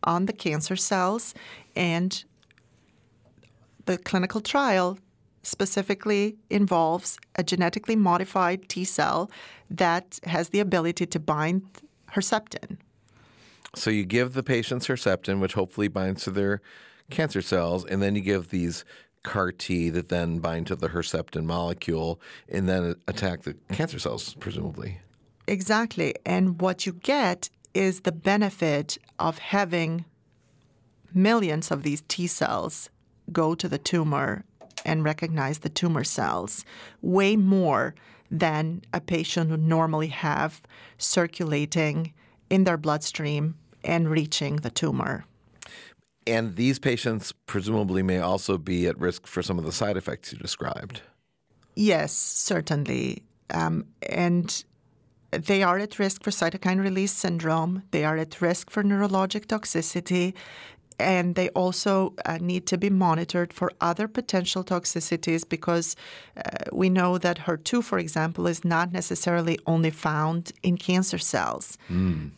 on 0.05 0.25
the 0.27 0.33
cancer 0.33 0.75
cells, 0.75 1.33
and 1.75 2.23
the 3.85 3.97
clinical 3.97 4.41
trial 4.41 4.97
specifically 5.43 6.37
involves 6.49 7.19
a 7.35 7.43
genetically 7.43 7.95
modified 7.95 8.67
T 8.69 8.83
cell 8.83 9.29
that 9.69 10.19
has 10.23 10.49
the 10.49 10.59
ability 10.59 11.05
to 11.05 11.19
bind 11.19 11.63
Herceptin. 12.13 12.77
So 13.75 13.89
you 13.89 14.05
give 14.05 14.33
the 14.33 14.43
patients 14.43 14.87
Herceptin, 14.87 15.39
which 15.39 15.53
hopefully 15.53 15.87
binds 15.87 16.23
to 16.23 16.31
their 16.31 16.61
cancer 17.09 17.41
cells, 17.41 17.85
and 17.85 18.01
then 18.01 18.15
you 18.15 18.21
give 18.21 18.49
these 18.49 18.85
CAR 19.23 19.51
T 19.51 19.89
that 19.89 20.09
then 20.09 20.39
bind 20.39 20.67
to 20.67 20.75
the 20.75 20.89
Herceptin 20.89 21.43
molecule 21.43 22.19
and 22.47 22.69
then 22.69 22.95
attack 23.07 23.43
the 23.43 23.55
cancer 23.71 23.99
cells, 23.99 24.35
presumably. 24.35 24.99
Exactly. 25.47 26.15
And 26.25 26.61
what 26.61 26.85
you 26.85 26.93
get 26.93 27.49
is 27.73 28.01
the 28.01 28.11
benefit 28.11 28.97
of 29.19 29.37
having 29.37 30.05
millions 31.13 31.71
of 31.71 31.83
these 31.83 32.03
T 32.07 32.27
cells 32.27 32.89
go 33.31 33.55
to 33.55 33.67
the 33.67 33.77
tumor 33.77 34.43
and 34.83 35.03
recognize 35.03 35.59
the 35.59 35.69
tumor 35.69 36.03
cells 36.03 36.65
way 37.01 37.35
more 37.35 37.95
than 38.29 38.81
a 38.93 38.99
patient 39.01 39.49
would 39.51 39.63
normally 39.63 40.07
have 40.07 40.61
circulating 40.97 42.13
in 42.49 42.63
their 42.63 42.77
bloodstream 42.77 43.55
and 43.83 44.09
reaching 44.09 44.57
the 44.57 44.69
tumor. 44.69 45.25
And 46.27 46.55
these 46.55 46.79
patients 46.79 47.31
presumably 47.45 48.01
may 48.01 48.17
also 48.19 48.57
be 48.57 48.87
at 48.87 48.99
risk 48.99 49.27
for 49.27 49.43
some 49.43 49.59
of 49.59 49.65
the 49.65 49.71
side 49.71 49.95
effects 49.95 50.31
you 50.31 50.39
described. 50.39 51.01
Yes, 51.75 52.13
certainly. 52.13 53.23
Um, 53.51 53.85
and 54.09 54.63
they 55.37 55.63
are 55.63 55.77
at 55.77 55.99
risk 55.99 56.23
for 56.23 56.31
cytokine 56.31 56.81
release 56.81 57.11
syndrome. 57.11 57.83
They 57.91 58.05
are 58.05 58.17
at 58.17 58.41
risk 58.41 58.69
for 58.69 58.83
neurologic 58.83 59.45
toxicity. 59.45 60.33
And 60.97 61.35
they 61.35 61.49
also 61.49 62.13
uh, 62.25 62.37
need 62.39 62.67
to 62.67 62.77
be 62.77 62.89
monitored 62.89 63.51
for 63.51 63.69
other 63.81 64.07
potential 64.07 64.63
toxicities 64.63 65.47
because 65.47 65.97
uh, 66.37 66.41
we 66.71 66.89
know 66.89 67.17
that 67.17 67.39
HER2, 67.39 67.83
for 67.83 67.99
example, 67.99 68.47
is 68.47 68.63
not 68.63 68.93
necessarily 68.93 69.59
only 69.67 69.89
found 69.89 70.53
in 70.63 70.77
cancer 70.77 71.17
cells. 71.17 71.77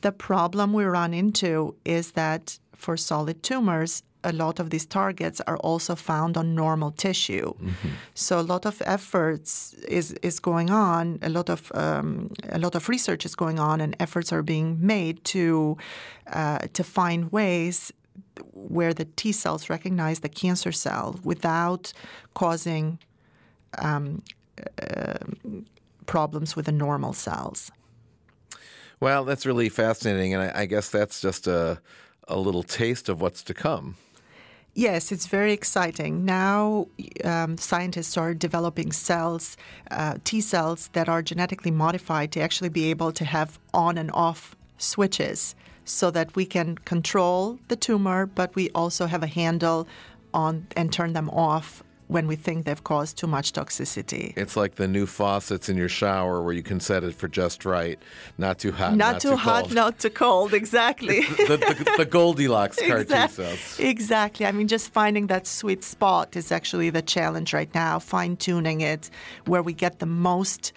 The 0.02 0.12
problem 0.12 0.74
we 0.74 0.86
run 0.86 1.14
into 1.14 1.76
is 1.86 2.14
that 2.14 2.58
for 2.76 2.98
solid 2.98 3.44
tumors, 3.44 4.02
a 4.28 4.34
lot 4.34 4.60
of 4.60 4.70
these 4.70 4.86
targets 4.86 5.42
are 5.48 5.58
also 5.58 5.96
found 5.96 6.38
on 6.38 6.54
normal 6.54 6.92
tissue. 6.92 7.54
So 8.14 8.40
a 8.40 8.48
lot 8.54 8.66
of 8.66 8.82
efforts 8.86 9.74
is 9.88 10.14
is 10.22 10.40
going 10.40 10.70
on. 10.70 11.20
A 11.22 11.30
lot 11.30 11.50
of 11.50 11.72
um, 11.74 12.30
a 12.50 12.60
lot 12.60 12.76
of 12.76 12.90
research 12.90 13.26
is 13.26 13.36
going 13.36 13.60
on, 13.60 13.82
and 13.82 13.96
efforts 14.00 14.34
are 14.34 14.44
being 14.44 14.78
made 14.82 15.24
to 15.34 15.78
uh, 16.34 16.60
to 16.74 16.84
find 16.84 17.32
ways 17.32 17.94
where 18.54 18.94
the 18.94 19.06
T 19.16 19.32
cells 19.32 19.70
recognize 19.70 20.20
the 20.20 20.30
cancer 20.30 20.72
cell 20.72 21.20
without 21.24 21.94
causing 22.34 23.00
um, 23.80 24.22
uh, 24.82 25.18
problems 26.06 26.56
with 26.56 26.66
the 26.66 26.72
normal 26.72 27.14
cells. 27.14 27.72
Well, 29.00 29.26
that's 29.26 29.46
really 29.46 29.70
fascinating, 29.70 30.34
and 30.34 30.44
I, 30.44 30.62
I 30.62 30.66
guess 30.66 30.90
that's 30.90 31.22
just 31.22 31.48
a, 31.48 31.80
a 32.28 32.38
little 32.38 32.64
taste 32.64 33.10
of 33.10 33.22
what's 33.22 33.44
to 33.44 33.54
come. 33.54 33.96
Yes, 34.78 35.12
it's 35.12 35.26
very 35.26 35.54
exciting. 35.54 36.24
Now, 36.24 36.86
um, 37.24 37.58
scientists 37.58 38.16
are 38.16 38.36
developing 38.36 38.92
cells, 38.92 39.58
uh, 39.90 40.18
T 40.24 40.40
cells 40.40 40.92
that 40.94 41.10
are 41.10 41.24
genetically 41.24 41.72
modified 41.72 42.32
to 42.34 42.42
actually 42.42 42.70
be 42.70 42.92
able 42.92 43.12
to 43.14 43.26
have 43.26 43.58
on 43.74 43.98
and 43.98 44.12
off 44.12 44.56
switches 44.78 45.56
so 45.84 46.12
that 46.12 46.36
we 46.36 46.46
can 46.46 46.78
control 46.86 47.58
the 47.70 47.76
tumor, 47.76 48.28
but 48.28 48.54
we 48.54 48.70
also 48.76 49.08
have 49.08 49.24
a 49.24 49.34
handle 49.42 49.88
on 50.32 50.68
and 50.76 50.94
turn 50.94 51.14
them 51.14 51.32
off 51.32 51.82
when 52.08 52.26
we 52.26 52.36
think 52.36 52.66
they've 52.66 52.84
caused 52.84 53.18
too 53.18 53.28
much 53.28 53.52
toxicity. 53.52 54.34
It's 54.38 54.56
like 54.56 54.76
the 54.76 54.88
new 54.88 55.06
faucets 55.06 55.68
in 55.68 55.76
your 55.76 55.90
shower 55.90 56.42
where 56.42 56.54
you 56.54 56.64
can 56.64 56.80
set 56.80 57.04
it 57.04 57.14
for 57.14 57.28
just 57.28 57.66
right, 57.66 58.00
not 58.38 58.60
too 58.60 58.72
hot, 58.72 58.96
Not, 58.96 59.20
too 59.20 59.30
not, 59.30 59.36
too, 59.36 59.38
hot, 59.38 59.64
cold. 59.64 59.76
not 59.76 60.00
too 60.00 60.10
cold, 60.10 60.54
exactly. 60.54 61.22
the, 61.50 61.58
the, 61.58 61.94
the 61.98 62.06
Goldilocks 62.06 62.80
CAR 62.88 63.04
T 63.04 63.28
cells. 63.28 63.80
Exactly. 63.80 64.46
I 64.46 64.52
mean, 64.54 64.68
just 64.68 64.92
finding 64.94 65.28
that 65.28 65.46
sweet 65.46 65.84
spot 65.84 66.36
is 66.36 66.52
actually 66.52 66.90
the 66.90 67.02
challenge 67.02 67.54
right 67.54 67.74
now, 67.76 68.00
fine 68.00 68.38
tuning 68.38 68.82
it 68.82 69.10
where 69.46 69.62
we 69.62 69.74
get 69.74 70.00
the 70.00 70.06
most 70.06 70.72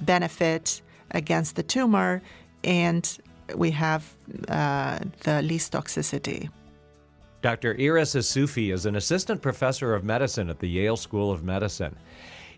benefit 0.00 0.82
against 1.12 1.56
the 1.56 1.62
tumor 1.62 2.20
and 2.62 3.18
we 3.54 3.70
have 3.70 4.14
uh, 4.48 4.98
the 5.22 5.42
least 5.42 5.72
toxicity. 5.72 6.50
Dr. 7.44 7.76
Iris 7.78 8.14
Isufi 8.14 8.72
is 8.72 8.86
an 8.86 8.96
assistant 8.96 9.42
professor 9.42 9.94
of 9.94 10.02
medicine 10.02 10.48
at 10.48 10.60
the 10.60 10.66
Yale 10.66 10.96
School 10.96 11.30
of 11.30 11.44
Medicine. 11.44 11.94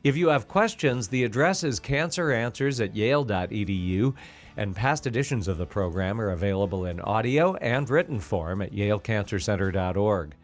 If 0.04 0.16
you 0.16 0.28
have 0.28 0.46
questions, 0.46 1.08
the 1.08 1.24
address 1.24 1.64
is 1.64 1.80
canceranswers 1.80 2.80
at 2.80 2.94
yale.edu, 2.94 4.14
and 4.56 4.76
past 4.76 5.08
editions 5.08 5.48
of 5.48 5.58
the 5.58 5.66
program 5.66 6.20
are 6.20 6.30
available 6.30 6.86
in 6.86 7.00
audio 7.00 7.56
and 7.56 7.90
written 7.90 8.20
form 8.20 8.62
at 8.62 8.72
yalecancercenter.org. 8.72 10.36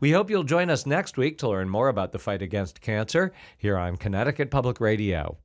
We 0.00 0.12
hope 0.12 0.30
you'll 0.30 0.44
join 0.44 0.70
us 0.70 0.86
next 0.86 1.18
week 1.18 1.36
to 1.40 1.50
learn 1.50 1.68
more 1.68 1.90
about 1.90 2.12
the 2.12 2.18
fight 2.18 2.40
against 2.40 2.80
cancer 2.80 3.34
here 3.58 3.76
on 3.76 3.98
Connecticut 3.98 4.50
Public 4.50 4.80
Radio. 4.80 5.36